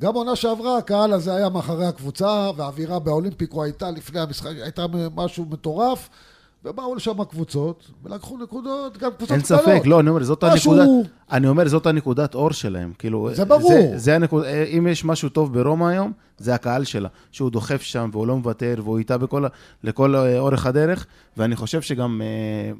[0.00, 5.46] גם עונה שעברה, הקהל הזה היה מאחורי הקבוצה, והאווירה באולימפיקו הייתה לפני המשחק, הייתה משהו
[5.50, 6.08] מטורף,
[6.64, 9.60] ובאו לשם קבוצות, ולקחו נקודות, גם קבוצות אין קטנות.
[9.60, 13.44] ספק, לא, אני אומר, זאת משהו- הנקודה, אני אומר, זאת הנקודת אור שלהם, כאילו, זה
[13.44, 13.68] ברור.
[13.72, 14.44] זה, זה הנקוד,
[14.78, 18.74] אם יש משהו טוב ברומא היום, זה הקהל שלה, שהוא דוחף שם, והוא לא מוותר,
[18.84, 19.44] והוא איתה בכל,
[19.84, 21.06] לכל אה, אורך הדרך,
[21.36, 22.26] ואני חושב שגם אה,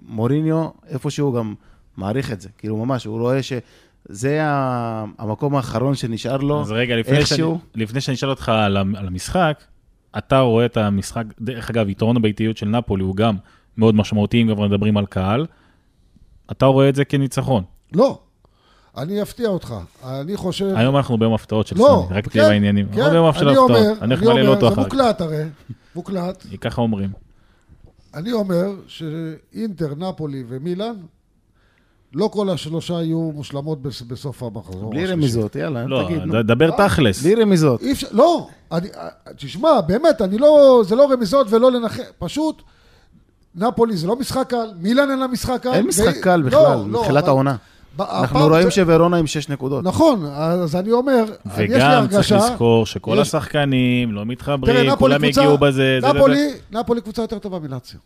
[0.08, 1.54] מוריניו, איפשהו גם
[1.96, 6.96] מעריך את זה, כאילו, ממש, הוא רואה שזה ה- המקום האחרון שנשאר לו, אז רגע,
[6.96, 9.62] לפני שאני- איכשהו, לפני שאני אשאל אותך על המשחק,
[10.18, 13.36] אתה רואה את המשחק, דרך אגב, יתרון הביתיות של נפולי הוא גם
[13.78, 15.46] מאוד משמעותי, אם כבר מדברים על קהל.
[16.50, 17.62] אתה רואה את זה כניצחון.
[17.92, 18.18] לא,
[18.96, 19.74] אני אפתיע אותך.
[20.04, 20.72] אני חושב...
[20.76, 22.86] היום אנחנו ביום הפתעות של לא, סמי, רק כן, תהיה בעניינים.
[22.88, 24.80] כן, אנחנו ביום הפתעות, אני אומר, אני אני מעלה לו אומר, זה.
[24.80, 25.42] מוקלט הרי,
[25.94, 26.46] מוקלט.
[26.60, 27.10] ככה אומרים.
[28.14, 30.94] אני אומר שאינטר, נפולי ומילאן,
[32.14, 34.90] לא כל השלושה יהיו מושלמות בס- בסוף המחזור.
[34.90, 35.06] בלי.
[35.06, 36.22] רמיזות, יאללה, לא, תגיד.
[36.36, 37.22] ד- דבר אה, תכלס.
[37.22, 37.82] בלי רמיזות.
[38.10, 38.88] לא, אני,
[39.36, 42.62] תשמע, באמת, אני לא, זה לא רמיזות ולא לנחם, פשוט,
[43.58, 45.72] נפולי זה לא משחק קל, מילאן אין לה משחק קל.
[45.72, 47.56] אין ו- משחק קל לא, בכלל, לא, מתחילת אבל- העונה.
[47.96, 49.84] ב- אנחנו הפעם רואים זה- שוורונה עם 6 נקודות.
[49.84, 51.78] נכון, אז אני אומר, יש לי וגם
[52.08, 56.12] צריך הרגשה, לזכור שכל יש- השחקנים לא תראה, מתחברים, נפולי כולם קבוצה, הגיעו בזה, זה.
[56.12, 57.98] נפולי, נפולי קבוצה יותר טובה מלאציו.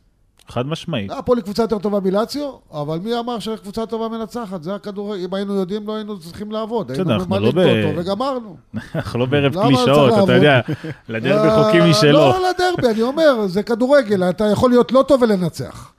[0.49, 1.11] חד משמעית.
[1.11, 4.63] נפולי קבוצה יותר טובה מלאציו, אבל מי אמר שקבוצה טובה מנצחת?
[4.63, 6.93] זה הכדורגל, אם היינו יודעים, לא היינו צריכים לעבוד.
[6.93, 8.57] בסדר, אנחנו לא ב- וגמרנו.
[8.95, 10.25] אנחנו לא בערב קלישאות?
[10.25, 10.61] אתה יודע,
[11.09, 12.13] לדרבי אה, חוקים משלו.
[12.13, 15.93] לא לדרבי, אני אומר, זה כדורגל, אתה יכול להיות לא טוב ולנצח.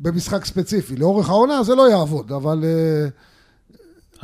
[0.00, 0.96] במשחק ספציפי.
[0.96, 3.08] לאורך העונה זה לא יעבוד, אבל אה,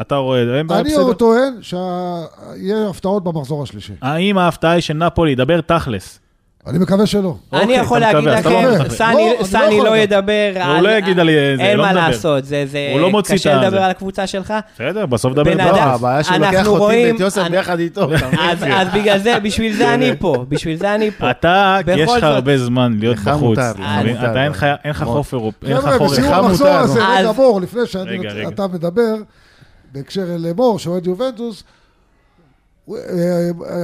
[0.01, 1.13] אתה רואה, אין בעיה, אני בסדר.
[1.13, 3.93] טוען שיהיה הפתעות במחזור השלישי.
[4.03, 6.21] האם ההפתעה היא של נפולי, דבר תכלס.
[6.67, 7.37] אני מקווה שלא.
[7.53, 8.89] אני אוקיי, יכול אתה להגיד לכם, לא.
[8.89, 9.97] סני- לא, אני לא יכול לא.
[9.97, 10.83] ידבר הוא על...
[10.85, 11.93] לא יגיד על זה, אין לא מה.
[11.93, 13.55] לעשות, זה זה הוא לא מוציא קשה.
[13.63, 14.55] לדבר על הקבוצה שלך.
[14.75, 15.77] בסדר, בסוף נדבר בן איתו.
[15.77, 18.09] אדם- הבעיה שהוא אנחנו לוקח אותי רואים- ואת יוסף אני- ביחד איתו.
[18.73, 21.31] אז בגלל זה, בשביל זה אני פה, בשביל זה אני פה.
[21.31, 23.59] אתה, יש לך הרבה זמן להיות בחוץ.
[23.59, 24.53] אתה אין
[24.91, 25.05] לך-.
[25.05, 27.01] חוף אירופי, אין לך חבר'ה, חור בסיום לך המחזור הזה.
[27.19, 27.87] רגע, מור, לפני.
[27.87, 29.15] שאתה מדבר,
[29.93, 31.84] בהקשר למור, שאוהד יובנטוס, הוא-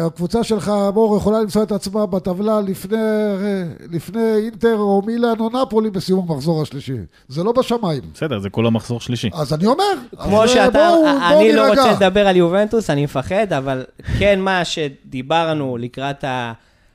[0.07, 5.51] הקבוצה שלך, מור, יכולה למצוא את עצמה בטבלה לפני, אה, לפני אינטר או מילאן או
[5.63, 6.93] נפולי בסיום המחזור השלישי.
[7.29, 8.01] זה לא בשמיים.
[8.15, 9.31] בסדר, זה כולה מחזור שלישי.
[9.35, 9.85] אז אני אומר,
[10.19, 11.83] כמו אז, אה, שאתה, בואו- בואו אני לא נירגע.
[11.83, 13.85] רוצה לדבר על יובנטוס, אני מפחד, אבל
[14.19, 16.25] כן מה שדיברנו לקראת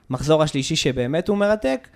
[0.09, 1.87] המחזור השלישי שבאמת הוא מרתק,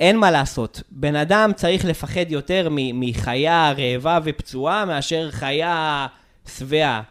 [0.00, 0.82] אין מה לעשות.
[0.90, 6.06] בן אדם צריך לפחד יותר מחיה רעבה ופצועה מאשר חיה
[6.58, 7.02] שבעה.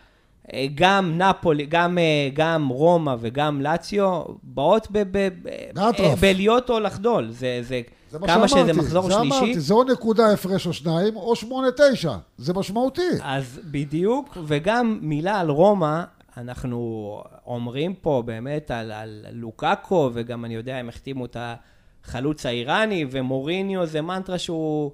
[0.54, 6.20] אה, גם נפולי, גם, אה, גם רומא וגם לאציו באות ב- ב- ב- באטרף.
[6.20, 7.32] בלהיות או לחדול.
[7.32, 7.82] זה, זה,
[8.12, 9.38] זה מה כמה שאמרתי, שזה מחזור זה שלישי.
[9.38, 12.14] אמרתי, זה או נקודה הפרש או שניים, או שמונה תשע.
[12.38, 13.02] זה משמעותי.
[13.24, 16.04] אז בדיוק, וגם מילה על רומא,
[16.38, 21.38] אנחנו אומרים פה באמת על, על לוקאקו, וגם אני יודע, הם החתימו את
[22.06, 24.92] החלוץ האיראני, ומוריניו זה מנטרה שהוא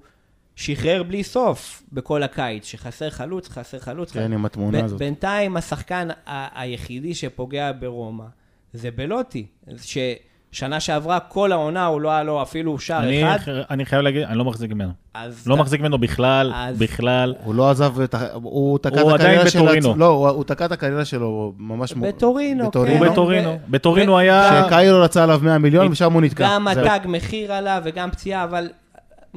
[0.56, 4.12] שחרר בלי סוף בכל הקיץ, שחסר חלוץ, חסר חלוץ.
[4.12, 4.98] כן, עם התמונה ב- הזאת.
[4.98, 8.24] בינתיים השחקן ה- היחידי שפוגע ברומא
[8.72, 9.46] זה בלוטי,
[9.82, 13.52] ששנה שעברה כל העונה הוא לא היה לו אפילו שער אני אחד.
[13.70, 14.92] אני חייב להגיד, אני לא מחזיק ממנו.
[15.14, 17.34] אז לא אתה- מחזיק ממנו בכלל, אז- בכלל.
[17.44, 19.62] הוא לא עזב, את ה- הוא תקע הוא את עדיין הקריירה שלו.
[19.64, 19.94] בטורינו.
[19.96, 21.92] לא, הוא הוא תקע את הקריירה שלו ממש...
[21.92, 22.78] בטורינו, כן.
[22.78, 23.10] הוא בטורינו.
[23.12, 23.50] בטורינו.
[23.50, 24.62] ו- בטורינו ו- היה...
[24.66, 26.44] שקיירו רצה עליו 100 מיליון ושם הוא נתקע.
[26.44, 26.68] גם.
[26.68, 28.68] התג מחיר עליו וגם פציעה, אבל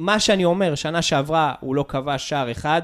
[0.00, 2.82] מה שאני אומר, שנה שעברה הוא לא כבש שער אחד,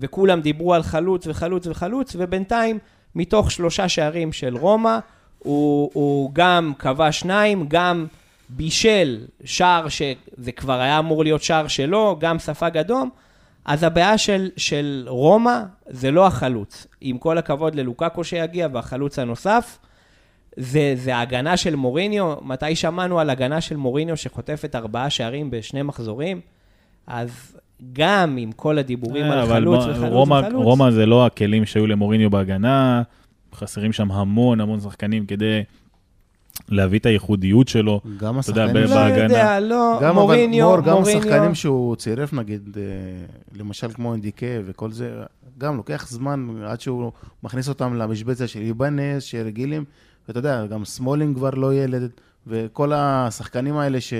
[0.00, 2.78] וכולם דיברו על חלוץ וחלוץ וחלוץ, ובינתיים,
[3.14, 4.98] מתוך שלושה שערים של רומא,
[5.38, 8.06] הוא, הוא גם כבש שניים, גם
[8.48, 13.10] בישל שער שזה כבר היה אמור להיות שער שלו, גם ספג אדום.
[13.64, 16.86] אז הבעיה של, של רומא זה לא החלוץ.
[17.00, 19.78] עם כל הכבוד ללוקאקו שיגיע והחלוץ הנוסף,
[20.56, 25.82] זה, זה ההגנה של מוריניו, מתי שמענו על הגנה של מוריניו שחוטפת ארבעה שערים בשני
[25.82, 26.40] מחזורים?
[27.08, 27.56] אז
[27.92, 31.66] גם עם כל הדיבורים על אה, אבל חלוץ וחלוץ רומא- וחלוץ, רומא זה לא הכלים
[31.66, 33.02] שהיו למוריניו בהגנה,
[33.54, 35.62] חסרים שם המון המון שחקנים כדי
[36.68, 38.00] להביא את הייחודיות שלו.
[38.16, 38.84] גם אתה יודע, השחקנים...
[38.84, 39.22] לא בהגנה.
[39.22, 42.82] יודע, לא, גם מוריניו, מור, גם מוריניו, שחקנים שהוא צירף, נגיד, אה,
[43.58, 45.10] למשל כמו אינדיקה וכל זה,
[45.58, 49.84] גם לוקח זמן עד שהוא מכניס אותם למשבצת של איבנייס, שרגילים,
[50.28, 52.10] ואתה יודע, גם סמולינג כבר לא ילד,
[52.46, 54.14] וכל השחקנים האלה ש...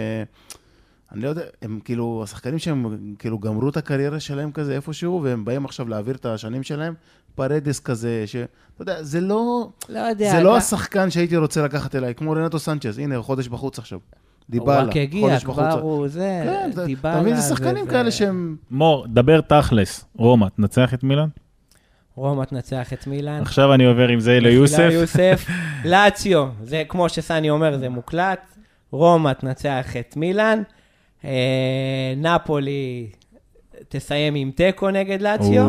[1.12, 2.86] אני לא יודע, הם כאילו, השחקנים שהם
[3.18, 6.94] כאילו גמרו את הקריירה שלהם כזה איפשהו, והם באים עכשיו להעביר את השנים שלהם,
[7.34, 8.46] פארדס כזה, שאתה
[8.82, 12.98] יודע, זה לא, לא יודע, זה לא השחקן שהייתי רוצה לקחת אליי, כמו רנטו סנצ'ז,
[12.98, 13.98] הנה, הוא חודש בחוץ עכשיו.
[13.98, 14.14] הוא
[14.50, 15.82] דיבלה, רק הגיע, חודש כבר בחוץ.
[15.82, 17.12] הוא זה, כן, אתה- דיבלה.
[17.12, 18.56] אתה מבין, זה שחקנים וזה- כאלה שהם...
[18.70, 21.28] מור, דבר תכלס, רומא, תנצח את מילאן?
[22.14, 23.40] רומא תנצח את מילאן.
[23.42, 24.78] עכשיו אני עובר עם זה ליוסף.
[24.78, 25.46] ליוסף.
[25.84, 28.40] לאציו, זה כמו שסני אומר, זה מוקלט.
[28.90, 30.62] רומא תנצח את מילאן.
[31.24, 31.30] אה,
[32.16, 33.06] נפולי
[33.88, 35.64] תסיים עם תיקו נגד לאציו.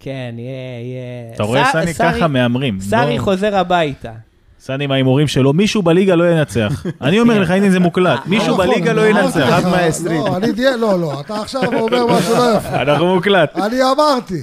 [0.00, 0.50] כן, יהיה,
[0.82, 1.34] יהיה.
[1.34, 2.78] אתה רואה, סני, סארי- ככה מהמרים.
[2.92, 4.12] לא- חוזר הביתה.
[4.60, 6.86] סני עם ההימורים שלו, מישהו בליגה לא ינצח.
[7.02, 9.36] אני אומר לך, הנה זה מוקלט, מישהו נכון, בליגה לא ינצח.
[9.48, 10.20] אחד מהעשרים.
[10.26, 10.62] לא, אני די...
[10.78, 12.82] לא, לא, אתה עכשיו אומר משהו לא יפה.
[12.82, 13.56] אנחנו מוקלט.
[13.58, 14.40] אני אמרתי,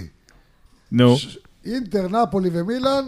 [0.92, 1.16] נו,
[1.66, 3.06] אינטר, נפולי ומילאן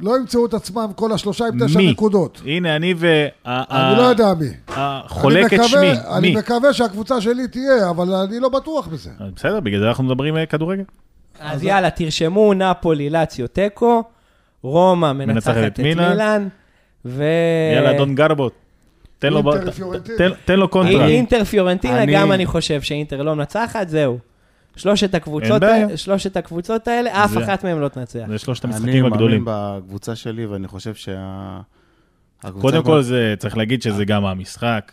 [0.00, 1.90] לא ימצאו את עצמם כל השלושה עם תשע מי?
[1.90, 2.42] נקודות.
[2.46, 3.26] הנה אני ו...
[3.46, 4.46] אני לא יודע מי.
[4.68, 5.90] החולק אני את שמי.
[6.16, 6.34] אני?
[6.36, 9.10] מקווה שהקבוצה שלי תהיה, אבל אני לא בטוח בזה.
[9.36, 10.82] בסדר, בגלל זה אנחנו מדברים אה, כדורגל.
[11.40, 14.02] אז יאללה, תרשמו, נפולי, לאציו, תיקו.
[14.62, 16.48] רומא מנצחת את מילאן.
[17.04, 17.24] ו...
[17.74, 18.50] יאללה, אדון גרבו,
[19.18, 19.42] תן לו.
[20.16, 21.06] תן- תן לו קונטרה.
[21.06, 24.18] אינטר פיורנטינה, אני- גם אני חושב שאינטר לא מנצחת, זהו.
[24.76, 25.62] שלושת הקבוצות,
[25.96, 28.20] שלושת הקבוצות האלה, אף זה- אחת מהן לא תנצח.
[28.28, 29.44] זה שלושת אני המשחקים מאמין הגדולים.
[29.46, 31.60] בקבוצה שלי, ואני חושב שה...
[32.60, 34.92] קודם כל, זה צריך להגיד שזה גם המשחק,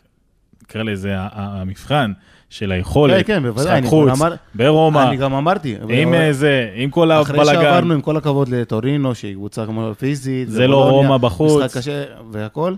[0.63, 2.11] נקרא לזה המבחן
[2.49, 5.75] של היכולת, כן, כן, בוודאי, משחק אני חוץ, אמר- ברומא, אני גם אמרתי.
[5.89, 7.61] עם אבל- אה, זה, עם כל אחרי הבלאגן.
[7.61, 10.49] שעברנו, עם כל הכבוד לטורינו, שהיא קבוצה כמו פיזית.
[10.49, 11.63] זה לא רומא בחוץ.
[11.63, 12.75] משחק קשה והכל.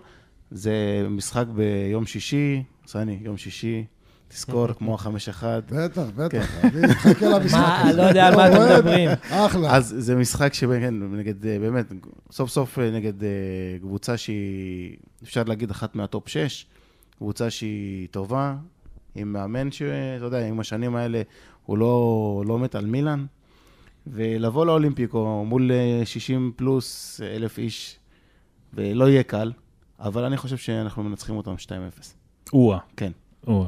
[0.52, 0.74] זה
[1.10, 3.84] משחק ביום שישי, סני, יום שישי,
[4.30, 5.62] תזכור, כמו החמש אחד.
[5.72, 7.98] בטח, בטח, אני מחכה למשחק הזה.
[7.98, 9.10] לא יודע על מה אתם מדברים.
[9.30, 9.76] אחלה.
[9.76, 11.92] אז זה משחק שכן, נגד, אה, באמת,
[12.32, 13.30] סוף סוף אה, נגד אה,
[13.82, 16.66] קבוצה שהיא, אפשר להגיד, אחת מהטופ 6,
[17.18, 18.56] קבוצה שהיא טובה,
[19.16, 21.22] עם מאמן שאתה יודע, עם השנים האלה
[21.66, 23.26] הוא לא, לא מת על מילאן,
[24.08, 28.00] ולבוא לאולימפיקו מול אה, 60 פלוס אלף איש,
[28.74, 29.52] ולא יהיה קל.
[30.00, 31.70] אבל אני חושב שאנחנו מנצחים אותם 2-0.
[32.54, 33.12] או-אה, כן.
[33.48, 33.68] או-אה.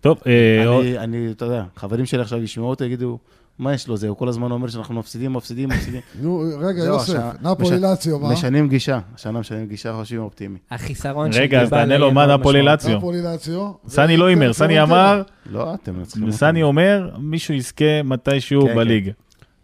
[0.00, 3.18] טוב, אה, עוד- אני, אני, אתה יודע, חברים שלי עכשיו ישמעו אותו, יגידו,
[3.58, 4.08] מה יש לו זה?
[4.08, 6.00] הוא כל הזמן אומר שאנחנו מפסידים, מפסידים, מפסידים.
[6.22, 8.32] נו, רגע, יוסף, נפולי לאציו, מה?
[8.32, 10.58] משנים גישה, השנה משנים גישה, חושבים אופטימי.
[10.70, 12.62] החיסרון רגע, אז תענה לו מה נפולי.
[12.62, 12.96] לאציו.
[12.98, 13.70] נפולי לאציו.
[13.88, 14.82] סני לא הימר, סני פיורנטינה.
[15.12, 19.12] אמר, לא, אתם מנצחים סני אומר, מישהו יזכה מתישהו כן, בליגה.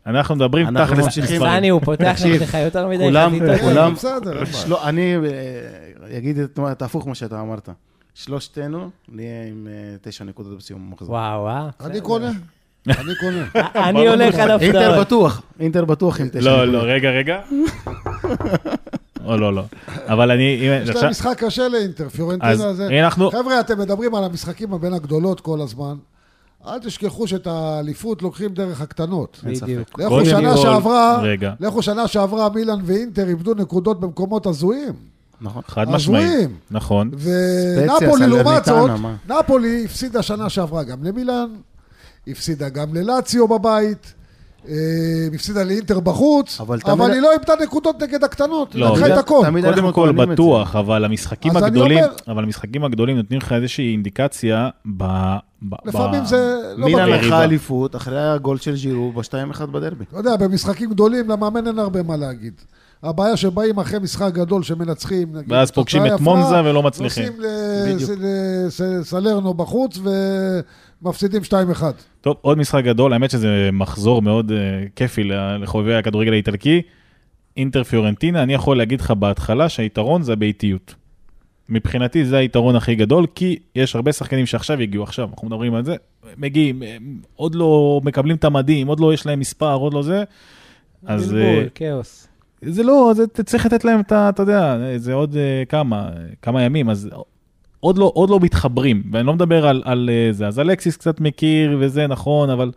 [0.06, 1.34] אנחנו מדברים אנחנו תכלס ממשיכים.
[1.36, 1.52] מספרים.
[1.58, 3.48] סני, הוא פותח נגדך יותר מדי כולם- חזיתות.
[3.56, 4.44] כן, כולם- בעיה.
[4.68, 7.68] לא, אני אה, אגיד את את ההפוך מה שאתה אמרת.
[8.16, 11.10] שלושתנו נהיה עם אה, תשע נקודות בסיום המחזור.
[11.10, 11.66] וואו, וואו.
[11.80, 12.32] אני קונה,
[12.88, 13.46] אני קונה.
[13.88, 15.06] אני הולך על אינטר הפתעות.
[15.06, 16.82] בטוח, אינטר בטוח עם תשע לא, נקודות.
[16.82, 17.40] לא, רגע, רגע.
[19.24, 19.62] או לא, לא.
[20.06, 23.08] אבל אני, יש להם משחק קשה לאינטר, פיורנטינה זה...
[23.10, 25.96] חבר'ה, אתם מדברים על המשחקים הבין הגדולות כל הזמן.
[26.66, 29.40] אל תשכחו שאת האליפות לוקחים דרך הקטנות.
[29.44, 30.00] בדיוק.
[30.00, 31.22] לכו שנה שעברה.
[31.60, 35.15] לכו שנה שעברה מילאן ואינטר איבדו נקודות במקומות הזויים.
[35.40, 35.62] נכון.
[35.68, 36.24] חד משמעי.
[36.24, 36.54] הזויים.
[36.70, 37.10] נכון.
[37.18, 38.90] ונפולי לעומת זאת,
[39.28, 41.46] נפולי הפסידה שנה שעברה גם למילאן,
[42.28, 44.12] הפסידה גם ללאציו בבית,
[44.68, 44.74] אה,
[45.34, 48.98] הפסידה לאינטר בחוץ, אבל אבל תמיד- היא לא איבדה נקודות נגד הקטנות, היא לא, לקחה
[49.00, 49.42] את תמיד- הכל.
[49.44, 54.68] תמיד קודם כל בטוח, אבל המשחקים הגדולים, אומר- אבל המשחקים הגדולים נותנים לך איזושהי אינדיקציה
[54.96, 55.04] ב...
[55.62, 57.08] ב- לפעמים ב- זה לא מילאן.
[57.08, 60.04] לקחה אליפות אחרי הגול של ז'ירו ב-2-1 בדרבי.
[60.10, 62.54] אתה יודע, במשחקים גדולים למאמן אין הרבה מה להגיד.
[63.08, 67.24] הבעיה שבאים אחרי משחק גדול שמנצחים, נגיד, ואז פוגשים את מונזה ולא מצליחים.
[67.24, 68.10] נוסעים ל- בדיוק.
[68.68, 69.98] ס- ס- סלרנו בחוץ
[71.02, 71.82] ומפסידים 2-1.
[72.20, 74.56] טוב, עוד משחק גדול, האמת שזה מחזור מאוד אה,
[74.96, 75.24] כיפי
[75.60, 76.82] לחובבי הכדורגל האיטלקי.
[77.56, 80.94] אינטר פיורנטינה, אני יכול להגיד לך בהתחלה שהיתרון זה הביתיות.
[81.68, 85.84] מבחינתי זה היתרון הכי גדול, כי יש הרבה שחקנים שעכשיו הגיעו, עכשיו, אנחנו מדברים על
[85.84, 85.96] זה,
[86.36, 90.24] מגיעים, הם עוד לא מקבלים את המדים, עוד לא יש להם מספר, עוד לא זה.
[91.06, 92.28] אז אה, בלבול, כאוס.
[92.62, 94.28] זה לא, זה, צריך לתת להם את ה...
[94.28, 96.10] אתה יודע, זה עוד אה, כמה,
[96.42, 97.10] כמה ימים, אז
[97.80, 100.46] עוד לא, עוד לא מתחברים, ואני לא מדבר על, על אה, זה.
[100.46, 102.72] אז אלקסיס קצת מכיר וזה נכון, אבל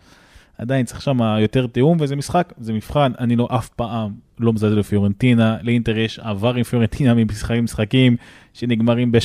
[0.57, 4.79] עדיין צריך שם יותר תיאום, וזה משחק, זה מבחן, אני לא אף פעם לא מזלזל
[4.79, 8.17] בפיורנטינה, לאינטר יש עבר עם פיורנטינה ממשחקים משחקים
[8.59, 9.15] שנגמרים ב-3-3,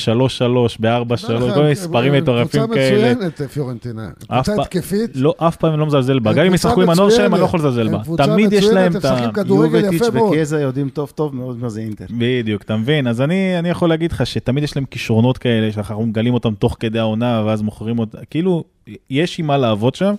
[0.79, 3.13] ב-4-3, כל מיני מספרים מטורפים כאלה.
[3.13, 4.09] קבוצה מצוינת, פיורנטינה.
[4.27, 5.11] קבוצה התקפית.
[5.15, 7.41] לא, אף פעם אני לא מזלזל בה, הם גם אם ישחקו עם הנוער שלהם, אני
[7.41, 7.45] לא.
[7.45, 8.25] יכול לזלזל הם בה.
[8.25, 9.13] תמיד יש להם הם את ה...
[9.13, 10.29] משחקים כדורגל יובטיץ' יפה מאוד.
[10.29, 12.05] וקייזה יודעים טוב טוב מאוד מה זה אינטר.
[12.17, 13.07] בדיוק, אתה מבין?
[13.07, 16.77] אז אני, אני יכול להגיד לך שתמיד יש להם כישרונות כאלה, שאנחנו מגלים אותם תוך
[16.79, 18.63] כדי העונה, ואז מוכרים אותם, כאילו,
[19.09, 20.15] יש עם מה לעבוד שם,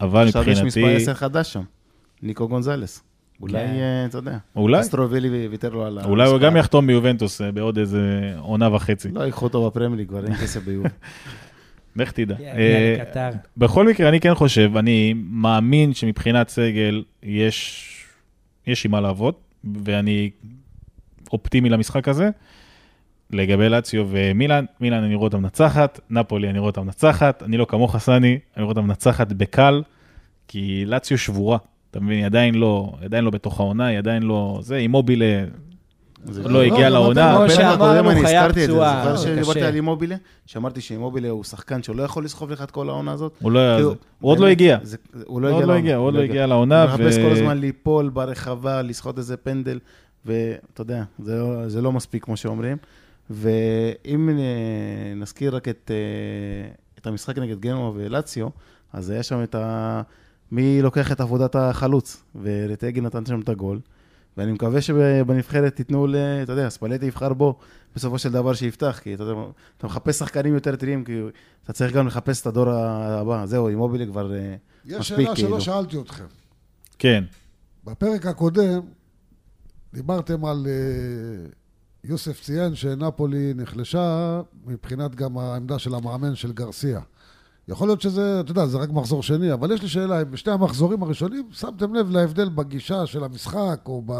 [0.00, 1.62] אבל עכשיו יש מבחינתי, מספר 10 חדש שם,
[2.22, 3.02] ניקו גונזלס.
[3.40, 3.58] אולי, כן.
[3.58, 6.38] אה, אתה יודע, אולי, אסטרובילי ויתר לו על אולי הוא.
[6.38, 10.64] גם יחתום ביובנטוס אה, בעוד איזה עונה וחצי, לא ייקחו אותו בפרמייר כבר אין כסף
[10.64, 10.88] ביובי.
[11.96, 12.36] לך תדע.
[12.40, 13.30] אה.
[13.56, 17.86] בכל מקרה, אני כן חושב, אני מאמין שמבחינת סגל יש,
[18.66, 19.34] יש עם מה לעבוד,
[19.84, 20.30] ואני
[21.32, 22.30] אופטימי למשחק הזה.
[23.30, 27.66] לגבי לאציו ומילאן, מילאן אני רואה אותה מנצחת, נפולי אני רואה אותה מנצחת, אני לא
[27.68, 29.82] כמוך סני, אני רואה אותה מנצחת בקל,
[30.48, 31.58] כי לאציו שבורה,
[31.90, 35.44] אתה מבין, היא עדיין לא, היא עדיין לא בתוך העונה, היא עדיין לא, זה, אימובילה
[36.24, 37.34] זה לא הגיע גם לעונה.
[37.36, 39.62] כמו שאמרנו, אני הזכרתי את זה, פצועה, זוכר שדיברתי.
[39.62, 40.16] על אימובילה?
[40.46, 43.32] שאמרתי שאימובילה הוא שחקן שלא יכול לסחוב לך את כל העונה הזאת.
[43.42, 44.78] הוא לא, כאילו, הוא עוד לא הגיע,
[45.26, 47.32] הוא לא הוא הגיע עוד לא הוא עוד לא הגיע הוא לעונה, מחפש ו- כל
[47.32, 49.78] הזמן ליפול ברחבה, לסחוט איזה פנדל,
[50.26, 52.76] ואתה יודע, זה לא- זה לא מספיק כמו שאומרים.
[53.30, 54.34] ואם אה,
[55.16, 58.48] נזכיר רק את, אה, את המשחק נגד גנוע ולציו,
[58.92, 60.02] אז היה שם את ה...
[60.52, 63.80] מי לוקח את עבודת החלוץ, ורטגי נתן שם את הגול.
[64.36, 66.16] ואני מקווה שבנבחרת תיתנו ל...
[66.42, 67.58] אתה יודע, ספלטי יבחר בו
[67.96, 69.40] בסופו של דבר שיפתח, כי אתה יודע,
[69.78, 71.20] אתה מחפש שחקנים יותר טריים, כי
[71.64, 73.46] אתה צריך גם לחפש את הדור הבא.
[73.46, 75.48] זהו, אימובילי כבר אה, יש מספיק, שאלה כאילו.
[75.48, 76.24] שלא שאלתי אתכם.
[76.98, 77.24] כן,
[77.84, 78.80] בפרק הקודם
[79.94, 80.66] דיברתם על...
[80.66, 81.50] אה,
[82.04, 87.00] יוסף ציין שנפולי נחלשה מבחינת גם העמדה של המאמן של גרסיה.
[87.68, 90.52] יכול להיות שזה, אתה יודע, זה רק מחזור שני, אבל יש לי שאלה, אם בשני
[90.52, 94.12] המחזורים הראשונים שמתם לב להבדל בגישה של המשחק, או ב...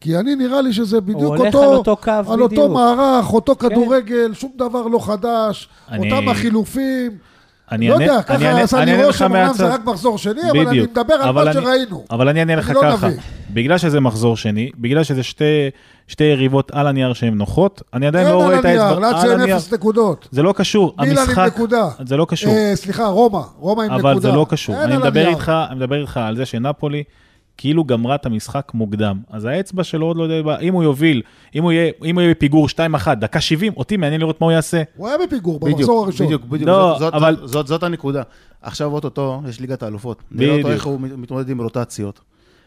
[0.00, 2.52] כי אני נראה לי שזה בדיוק הוא הולך אותו, על אותו קו על בדיוק.
[2.52, 3.68] אותו מערך, אותו כן.
[3.68, 7.18] כדורגל, שום דבר לא חדש, אני- אותם החילופים.
[7.72, 9.54] אני לא אענה- יודע, אני ככה עשה אני לי רושם, מהצד.
[9.54, 10.90] זה רק מחזור שני, אבל אני בדיוק.
[10.90, 12.04] מדבר על מה שראינו.
[12.10, 13.18] אבל אני אענה לך לא ככה, נביא.
[13.50, 15.44] בגלל שזה מחזור שני, בגלל שזה שתי,
[16.08, 19.40] שתי יריבות על הנייר שהן נוחות, אני עדיין אין לא רואה את האצבע, לאצ'י על
[19.40, 19.56] הנייר.
[19.56, 20.28] אפס נקודות.
[20.30, 21.52] זה לא קשור, המשחק.
[22.06, 24.10] זה לא קשור, אה, סליחה, רומא, רומא עם נקודה.
[24.12, 24.74] אבל זה לא קשור.
[24.74, 25.02] אין על הנייר.
[25.02, 25.10] אני
[25.76, 27.02] מדבר איתך על זה שנפולי
[27.58, 29.18] כאילו גמרה את המשחק מוקדם.
[29.30, 31.22] אז האצבע שלו עוד לא יודע, אם הוא יוביל,
[31.54, 34.52] אם הוא יהיה, אם הוא יהיה בפיגור 2-1, דקה 70, אותי מעניין לראות מה הוא
[34.52, 34.82] יעשה.
[34.96, 36.26] הוא היה בפיגור בדיוק, במחזור הראשון.
[36.26, 38.22] בדיוק, בדיוק, לא, זאת, זאת, אבל- זאת, זאת הנקודה.
[38.62, 40.22] עכשיו אוטוטו יש ליגת האלופות.
[40.32, 40.74] נראה אותו בדיוק.
[40.74, 42.20] איך הוא מתמודד עם רוטציות.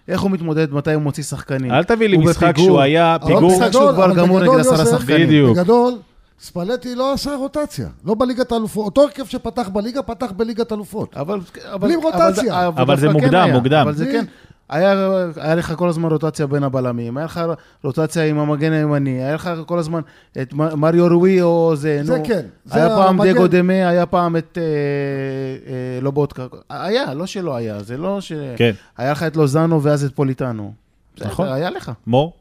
[0.08, 1.72] איך הוא מתמודד, מתי הוא מוציא שחקנים.
[1.72, 2.66] אל תביא לי משחק בפיגור.
[2.66, 3.52] שהוא היה אבל פיגור.
[3.52, 5.28] משחק שהוא כבר אבל גמור נגד עשרה שחקנים.
[5.28, 5.58] בדיוק.
[5.58, 5.94] בגדול,
[6.40, 7.88] ספלטי לא עשה רוטציה.
[8.06, 8.86] לא בליגת האלופות.
[8.86, 11.16] אותו הרכב שפתח בליגה, פתח בליגת אלופות.
[11.18, 11.40] אבל,
[11.74, 12.68] אבל, בלי רוטציה.
[12.68, 13.80] אבל זה דווקא כן מוקדם, היה, מוקדם.
[13.84, 14.26] אבל זה כן.
[14.72, 17.42] היה, היה לך כל הזמן רוטציה בין הבלמים, היה לך
[17.84, 20.02] רוטציה עם המגן הימני, היה לך כל הזמן
[20.42, 22.26] את מריו רואי או זה, זה נו.
[22.26, 23.34] כן, זה היה פעם המגן.
[23.34, 26.48] דגו דמה, היה פעם את אה, אה, לובודקה.
[26.70, 28.32] היה, לא שלא היה, זה לא ש...
[28.56, 30.74] כן, היה לך את לוזאנו ואז את פוליטנו.
[31.22, 31.48] נכון.
[31.48, 31.92] היה לך.
[32.08, 32.34] מור?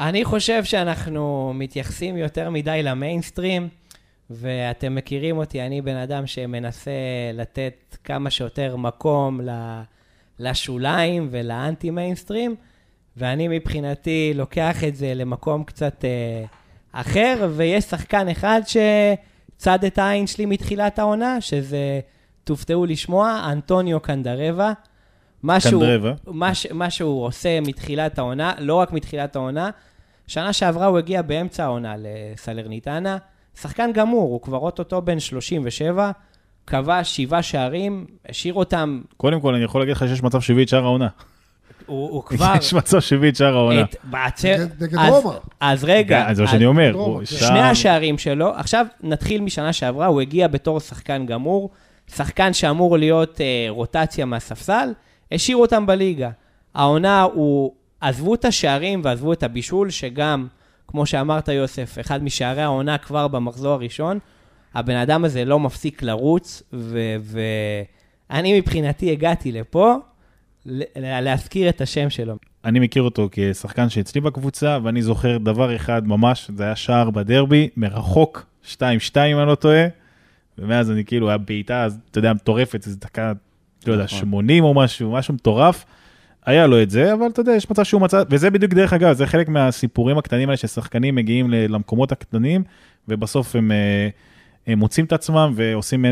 [0.00, 3.68] אני חושב שאנחנו מתייחסים יותר מדי למיינסטרים,
[4.30, 6.90] ואתם מכירים אותי, אני בן אדם שמנסה
[7.34, 9.80] לתת כמה שיותר מקום ל-
[10.38, 12.54] לשוליים ולאנטי מיינסטרים,
[13.16, 16.44] ואני מבחינתי לוקח את זה למקום קצת אה,
[16.92, 22.00] אחר, ויש שחקן אחד שצד את העין שלי מתחילת העונה, שזה,
[22.44, 24.72] תופתעו לשמוע, אנטוניו קנדרבה.
[25.42, 26.12] מה שהוא- קנדרבה.
[26.26, 29.70] מה, ש, מה שהוא עושה מתחילת העונה, לא רק מתחילת העונה,
[30.26, 33.16] שנה שעברה הוא הגיע באמצע העונה לסלרניטנה,
[33.60, 36.10] שחקן גמור, הוא כבר אוטוטו בן 37,
[36.66, 40.68] כבש שבעה שערים, השאיר אותם, קודם כל, אני יכול להגיד לך שיש מצב שהביא את
[40.68, 41.08] שאר העונה.
[41.86, 42.52] הוא, הוא כבר...
[42.58, 43.80] יש מצב שהביא את שאר העונה.
[43.80, 44.56] את, בעצר...
[44.80, 45.36] נגד- רומא.
[45.60, 46.92] אז רגע, זה מה שאני אומר.
[47.18, 47.24] כן.
[47.26, 51.70] שני השערים שלו, עכשיו נתחיל משנה שעברה, הוא הגיע בתור שחקן גמור,
[52.14, 54.92] שחקן שאמור להיות אה, רוטציה מהספסל,
[55.32, 56.30] השאירו אותם בליגה.
[56.74, 60.46] העונה הוא, עזבו את השערים ועזבו את הבישול, שגם,
[60.88, 64.18] כמו שאמרת יוסף, אחד משערי העונה כבר במחזור הראשון,
[64.74, 66.62] הבן אדם הזה לא מפסיק לרוץ,
[68.30, 69.94] ואני מבחינתי הגעתי לפה
[70.96, 72.36] להזכיר את השם שלו.
[72.64, 77.68] אני מכיר אותו כשחקן שאצלי בקבוצה, ואני זוכר דבר אחד ממש, זה היה שער בדרבי,
[77.76, 78.76] מרחוק, 2-2
[79.32, 79.86] אם אני לא טועה,
[80.58, 83.32] ומאז אני כאילו, היה בעיטה, אז אתה יודע, מטורפת, איזה דקה,
[83.86, 84.18] לא יודע, נכון.
[84.18, 85.84] 80 או משהו, משהו מטורף.
[86.46, 89.12] היה לו את זה, אבל אתה יודע, יש מצב שהוא מצא, וזה בדיוק דרך אגב,
[89.12, 92.62] זה חלק מהסיפורים הקטנים האלה ששחקנים מגיעים למקומות הקטנים,
[93.08, 94.08] ובסוף הם, אה,
[94.66, 96.10] הם מוצאים את עצמם ועושים על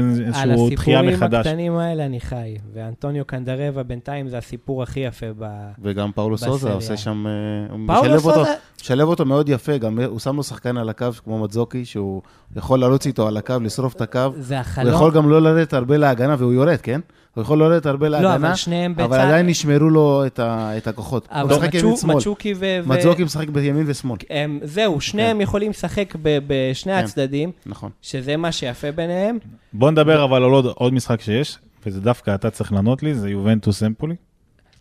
[0.51, 1.46] איזושהי דחייה הסיפורים מחדש.
[1.46, 5.46] הקטנים האלה אני חי, ואנטוניו קנדרבה בינתיים זה הסיפור הכי יפה ב...
[5.82, 6.74] וגם פאולו סוזה בסריה.
[6.74, 7.32] עושה שם, אה,
[7.72, 8.51] הוא פאולו משלב אותו, סוזה-
[8.82, 12.22] משלב אותו מאוד יפה, גם הוא שם לו שחקן על הקו כמו מצזוקי, שהוא
[12.57, 14.20] יכול לרוץ איתו על הקו, לשרוף את הקו.
[14.38, 14.94] זה הוא החלום.
[14.94, 17.01] יכול גם לא לרדת הרבה להגנה, והוא יורד, כן?
[17.41, 19.18] הוא יכול לא לרדת הרבה לא, להגנה, אבל שניהם אבל בצד...
[19.18, 21.28] עדיין נשמרו לו את ה- את הכוחות.
[21.32, 22.07] הוא אבל משחק ימין מצ'ו-.
[22.07, 22.80] מצ'וקי ו...
[22.86, 24.18] מצזוקי משחק בימין ושמאל.
[24.30, 26.99] הם- זהו, שניהם יכולים לשחק ב- בשני כן.
[27.05, 27.91] הצדדים, נכון.
[28.03, 29.38] שזה מה שיפה ביניהם.
[29.72, 33.30] בוא נדבר אבל על עוד, עוד משחק שיש, וזה דווקא אתה צריך לענות לי, זה
[33.30, 34.14] יובנטוס אמפולי.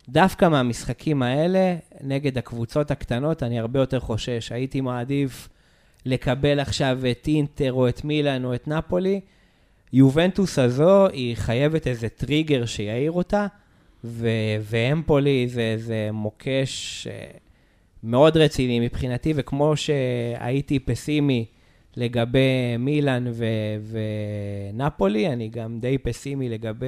[0.08, 4.52] דווקא מהמשחקים האלה, נגד הקבוצות הקטנות, אני הרבה יותר חושש.
[4.52, 5.48] הייתי מעדיף
[6.06, 9.20] לקבל עכשיו את אינטר או את מילאן או את נפולי.
[9.92, 13.46] יובנטוס הזו, היא חייבת איזה טריגר שיעיר אותה,
[14.04, 17.26] ו- ואמפולי זה, זה מוקש אה,
[18.04, 21.44] מאוד רציני מבחינתי, וכמו שהייתי פסימי
[21.96, 23.44] לגבי מילאן ו-
[24.72, 26.86] ונפולי, אני גם די פסימי לגבי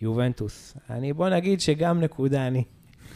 [0.00, 0.76] יובנטוס.
[0.90, 2.64] אני, בוא נגיד שגם נקודה אני.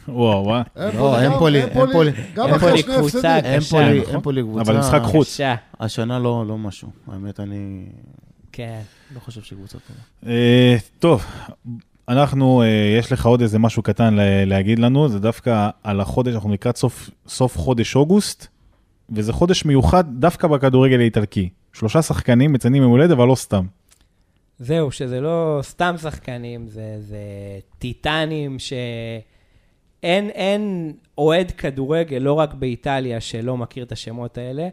[0.07, 0.63] וואו, וואו.
[0.75, 2.11] לא, אמפולי, אמפולי.
[2.35, 3.57] גם אמפולי אחרי שני קבוצה הפסדים.
[3.59, 4.15] קשה, אמפולי, נכון.
[4.15, 4.61] אמפולי קבוצה...
[4.61, 5.39] אבל משחק חוץ.
[5.79, 6.89] השנה לא לא משהו.
[7.07, 7.85] האמת, אני
[8.53, 8.81] כן.
[9.15, 10.31] לא חושב קבוצה טובה.
[10.33, 11.25] אה, טוב,
[12.07, 14.13] אנחנו, אה, יש לך עוד איזה משהו קטן
[14.45, 18.47] להגיד לנו, זה דווקא על החודש, אנחנו לקראת סוף, סוף חודש אוגוסט,
[19.09, 21.49] וזה חודש מיוחד דווקא בכדורגל האיטלקי.
[21.73, 23.65] שלושה שחקנים מציינים יום הולדת, אבל לא סתם.
[24.59, 27.17] זהו, שזה לא סתם שחקנים, זה, זה
[27.79, 34.69] טיטנים שאין אין אוהד כדורגל, לא רק באיטליה, שלא מכיר את השמות האלה.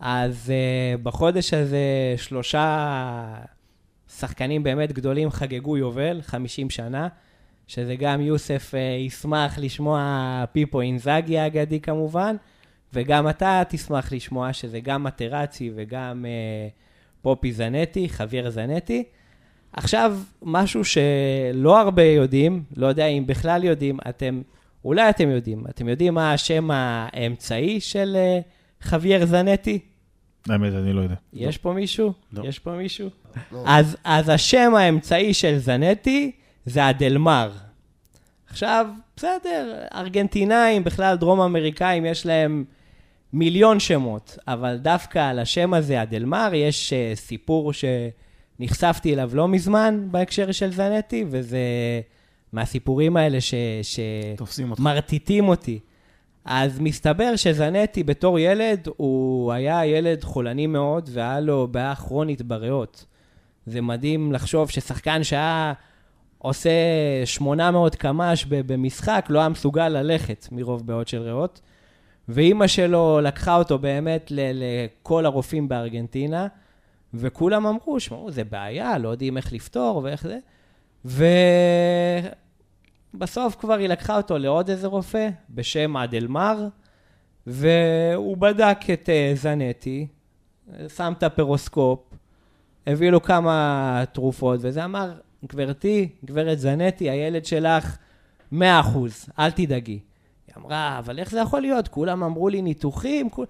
[0.00, 3.34] אז uh, בחודש הזה שלושה
[4.16, 7.08] שחקנים באמת גדולים חגגו יובל, 50 שנה,
[7.66, 12.36] שזה גם יוסף uh, ישמח לשמוע פיפו אינזאגי האגדי כמובן,
[12.92, 16.72] וגם אתה תשמח לשמוע שזה גם מטרצי וגם uh,
[17.22, 19.04] פופי זנטי, חוויר זנטי.
[19.72, 24.42] עכשיו, משהו שלא הרבה יודעים, לא יודע אם בכלל יודעים, אתם,
[24.84, 29.87] אולי אתם יודעים, אתם יודעים מה השם האמצעי של uh, חווייר זנטי?
[30.50, 31.14] האמת, אני לא יודע.
[31.32, 32.12] יש פה מישהו?
[32.32, 32.48] לא.
[32.48, 33.08] יש פה מישהו?
[33.52, 33.62] לא.
[33.66, 36.32] אז, אז השם האמצעי של זנטי
[36.66, 37.50] זה הדלמר.
[38.50, 38.86] עכשיו,
[39.16, 42.64] בסדר, ארגנטינאים, בכלל דרום אמריקאים, יש להם
[43.32, 50.08] מיליון שמות, אבל דווקא על השם הזה, הדלמר, יש uh, סיפור שנחשפתי אליו לא מזמן
[50.10, 51.58] בהקשר של זנטי, וזה
[52.52, 53.54] מהסיפורים האלה ש...
[53.82, 54.00] ש...
[54.36, 54.80] תופסים אותך.
[54.80, 55.78] מרטיטים אותי.
[56.44, 63.04] אז מסתבר שזנטי בתור ילד, הוא היה ילד חולני מאוד, והיה לו בעיה כרונית בריאות.
[63.66, 65.72] זה מדהים לחשוב ששחקן שהיה
[66.38, 66.70] עושה
[67.24, 71.60] 800 קמ"ש במשחק, לא היה מסוגל ללכת מרוב בעיות של ריאות.
[72.28, 76.46] ואימא שלו לקחה אותו באמת לכל הרופאים בארגנטינה,
[77.14, 80.38] וכולם אמרו, שמעו, זה בעיה, לא יודעים איך לפתור ואיך זה.
[83.14, 86.68] ובסוף כבר היא לקחה אותו לעוד איזה רופא בשם אדלמר,
[87.46, 90.06] והוא בדק את אה, זנטי,
[90.96, 92.00] שם את הפרוסקופ,
[92.86, 95.12] הביא לו כמה תרופות, וזה אמר,
[95.46, 97.96] גברתי, גברת זנטי, הילד שלך
[98.52, 98.56] 100%,
[99.38, 99.98] אל תדאגי.
[100.46, 101.88] היא אמרה, אבל איך זה יכול להיות?
[101.88, 103.46] כולם אמרו לי ניתוחים, כול...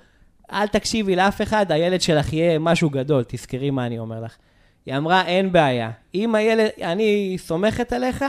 [0.53, 4.37] אל תקשיבי לאף אחד, הילד שלך יהיה משהו גדול, תזכרי מה אני אומר לך.
[4.87, 5.91] היא אמרה, אין בעיה.
[6.15, 8.25] אם הילד, אני סומכת עליך,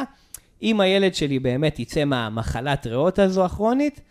[0.62, 4.02] אם הילד שלי באמת יצא מהמחלת ריאות הזו הכרונית,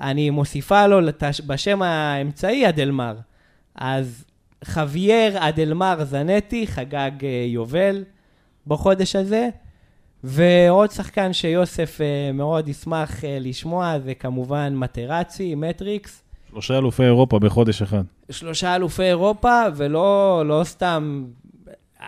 [0.00, 1.40] אני מוסיפה לו לתש...
[1.40, 3.16] בשם האמצעי אדלמר.
[3.74, 4.24] אז
[4.64, 8.04] חווייר אדלמר זנטי חגג אה, יובל
[8.66, 9.48] בחודש הזה,
[10.24, 16.22] ועוד שחקן שיוסף אה, מאוד ישמח אה, לשמוע זה כמובן מטרצי, מטריקס.
[16.50, 18.02] שלושה אלופי אירופה בחודש אחד.
[18.30, 21.24] שלושה אלופי אירופה, ולא לא סתם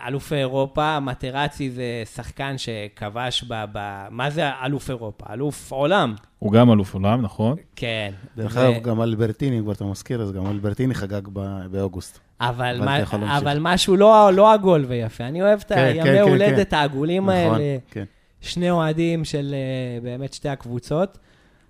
[0.07, 3.63] אלופי אירופה, מטרצי זה שחקן שכבש ב...
[3.73, 5.25] ב מה זה אלוף אירופה?
[5.33, 6.15] אלוף עולם.
[6.39, 7.57] הוא גם אלוף עולם, נכון?
[7.75, 8.11] כן.
[8.37, 12.19] דרך ו- אגב, גם אלברטיני, אם כבר אתה מזכיר, אז גם אלברטיני חגג ב- באוגוסט.
[12.41, 13.37] אבל, אבל מה.
[13.37, 15.23] אבל משהו לא, לא עגול ויפה.
[15.23, 16.77] אני אוהב את כן, הימי כן, כן, הולדת כן.
[16.77, 17.77] העגולים נכון, האלה.
[17.91, 18.03] כן.
[18.41, 21.17] שני אוהדים של אה, באמת שתי הקבוצות.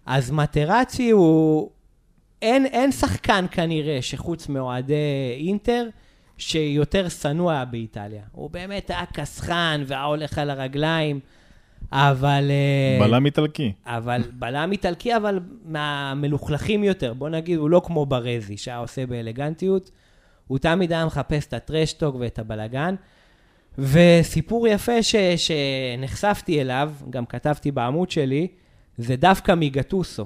[0.06, 1.70] אז מטרצי הוא...
[2.42, 4.94] אין, אין שחקן כנראה שחוץ מאוהדי
[5.38, 5.88] אינטר,
[6.42, 8.24] שיותר שנוא היה באיטליה.
[8.32, 11.20] הוא באמת היה קסחן והיה הולך על הרגליים,
[11.92, 12.52] אבל...
[12.52, 13.72] אה, בלם איטלקי.
[13.86, 17.14] אבל בלם איטלקי, אבל מהמלוכלכים יותר.
[17.14, 19.92] בוא נגיד, הוא לא כמו ברזי, שהיה עושה באלגנטיות.
[20.48, 22.96] הוא תמיד היה מחפש את הטרשטוק ואת הבלגן.
[23.78, 28.48] וסיפור יפה ש, שנחשפתי אליו, גם כתבתי בעמוד שלי,
[28.98, 30.26] זה דווקא מגטוסו.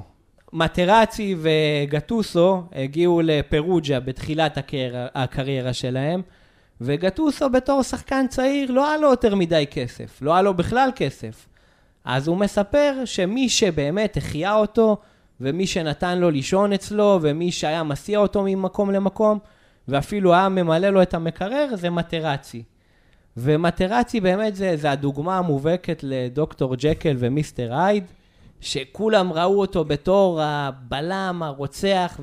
[0.54, 6.22] מטרצי וגטוסו הגיעו לפרוג'ה בתחילת הקריירה, הקריירה שלהם,
[6.82, 11.48] וגטוסו בתור שחקן צעיר לא היה לו יותר מדי כסף, לא היה לו בכלל כסף.
[12.06, 14.98] אז הוא מספר שמי שבאמת החיה אותו,
[15.41, 19.39] ומי שנתן לו לישון אצלו, ומי שהיה מסיע אותו ממקום למקום,
[19.88, 22.64] ואפילו היה ממלא לו את המקרר, זה מטרצי.
[23.38, 28.04] ומטרצי באמת זה, זה הדוגמה המובהקת לדוקטור ג'קל ומיסטר הייד,
[28.62, 32.20] שכולם ראו אותו בתור הבלם, הרוצח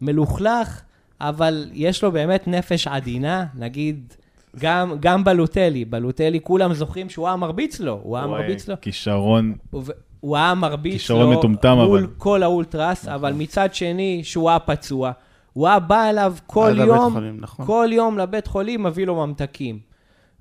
[0.00, 0.80] והמלוכלך,
[1.20, 4.14] אבל יש לו באמת נפש עדינה, נגיד,
[4.58, 8.74] גם, גם בלוטלי, בלוטלי כולם זוכרים שהוא היה מרביץ לו, הוא היה מרביץ לו.
[8.80, 9.82] כישרון, הוא-
[10.20, 12.06] הוא היה מרביץ לו כישרון מטומטם, מול אבל.
[12.18, 15.12] כל האולטרס, אבל מצד שני, שהוא היה פצוע,
[15.52, 17.66] הוא היה בא אליו כל יום, חולים, נכון.
[17.66, 19.78] כל יום לבית חולים, מביא לו ממתקים.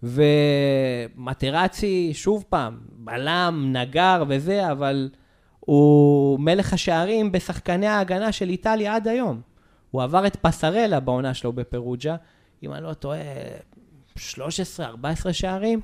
[0.06, 5.10] ומטרצי, שוב פעם, בלם, נגר וזה, אבל
[5.60, 9.42] הוא מלך השערים בשחקני ההגנה של איטליה עד היום.
[9.92, 12.16] הוא עבר את פסרלה בעונה שלו בפרוג'ה,
[12.64, 13.18] אם אני לא טועה,
[14.18, 14.20] 13-14
[15.32, 15.82] שערים.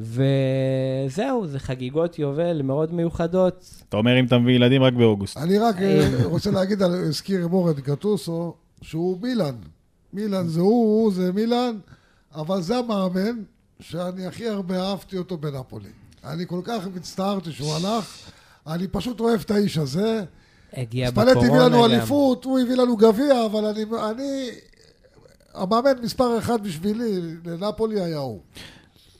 [0.00, 3.84] וזהו, זה חגיגות יובל מאוד מיוחדות.
[3.88, 5.36] אתה אומר אם אתה מביא ילדים רק באוגוסט.
[5.36, 9.54] אני רק אה, רוצה להגיד, הזכיר מור את גטוסו, שהוא מילאן.
[10.12, 11.76] מילאן זה הוא, הוא זה מילאן,
[12.34, 13.42] אבל זה המאמן
[13.80, 15.88] שאני הכי הרבה אהבתי אותו בנפולי.
[16.24, 18.18] אני כל כך הצטערתי שהוא הלך,
[18.66, 20.24] אני פשוט אוהב את האיש הזה.
[20.72, 21.90] הגיע ספלטי הביא בקורונה לנו גם.
[21.90, 24.50] אליפות, הוא הביא לנו גביע, אבל אני, אני...
[25.54, 28.40] המאמן מספר אחד בשבילי לנפולי היה הוא.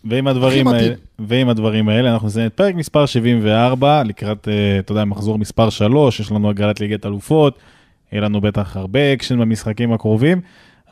[0.04, 0.94] ועם הדברים, האלה.
[1.18, 5.70] ועם הדברים האלה אנחנו נסיים את פרק מספר 74 לקראת, אה, אתה יודע, מחזור מספר
[5.70, 7.58] 3, יש לנו הגרלת ליגת אלופות,
[8.12, 10.40] יהיה לנו בטח הרבה אקשן במשחקים הקרובים.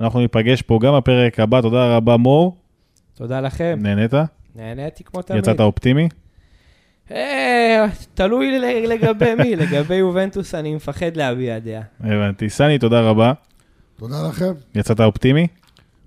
[0.01, 2.57] אנחנו ניפגש פה גם בפרק הבא, תודה רבה מור,
[3.15, 3.79] תודה לכם.
[3.83, 4.13] נהנית?
[4.57, 5.39] נהניתי כמו תמיד.
[5.39, 6.09] יצאת אופטימי?
[7.11, 11.83] אה, תלוי לגבי מי, לגבי יובנטוס אני מפחד להביע דעה.
[12.01, 12.51] הבנתי.
[12.51, 13.33] סני, תודה רבה.
[13.97, 14.53] תודה לכם.
[14.75, 15.47] יצאת אופטימי?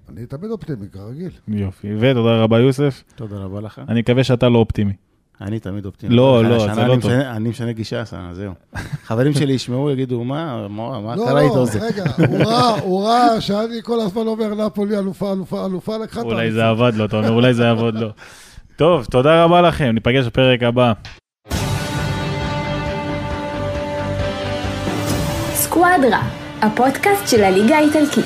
[0.09, 1.31] אני תמיד אופטימי, כרגיל.
[1.47, 1.95] יופי.
[1.99, 3.03] ותודה רבה יוסף.
[3.15, 3.81] תודה רבה לך.
[3.89, 4.93] אני מקווה שאתה לא אופטימי.
[5.41, 6.15] אני תמיד אופטימי.
[6.15, 8.53] לא, לא, זה אני לא משנה- אני משנה גישה, זהו.
[9.07, 11.79] חברים שלי ישמעו, יגידו, מה מה- מה לא, קרה איתו לא, זה?
[11.79, 16.25] רגע, הוא ראה, הוא ראה שאני כל הזמן אומר נפולי אלופה, אלופה, אלופה, לקחה את
[16.25, 16.67] אולי זה.
[16.69, 18.09] עבד לו, אתה אומר, אולי זה יעבוד לו.
[18.77, 20.93] טוב, תודה רבה לכם, ניפגש בפרק הבא.
[25.53, 26.21] סקואדרה,
[26.61, 28.25] הפודקאסט של הליגה האיטלקית.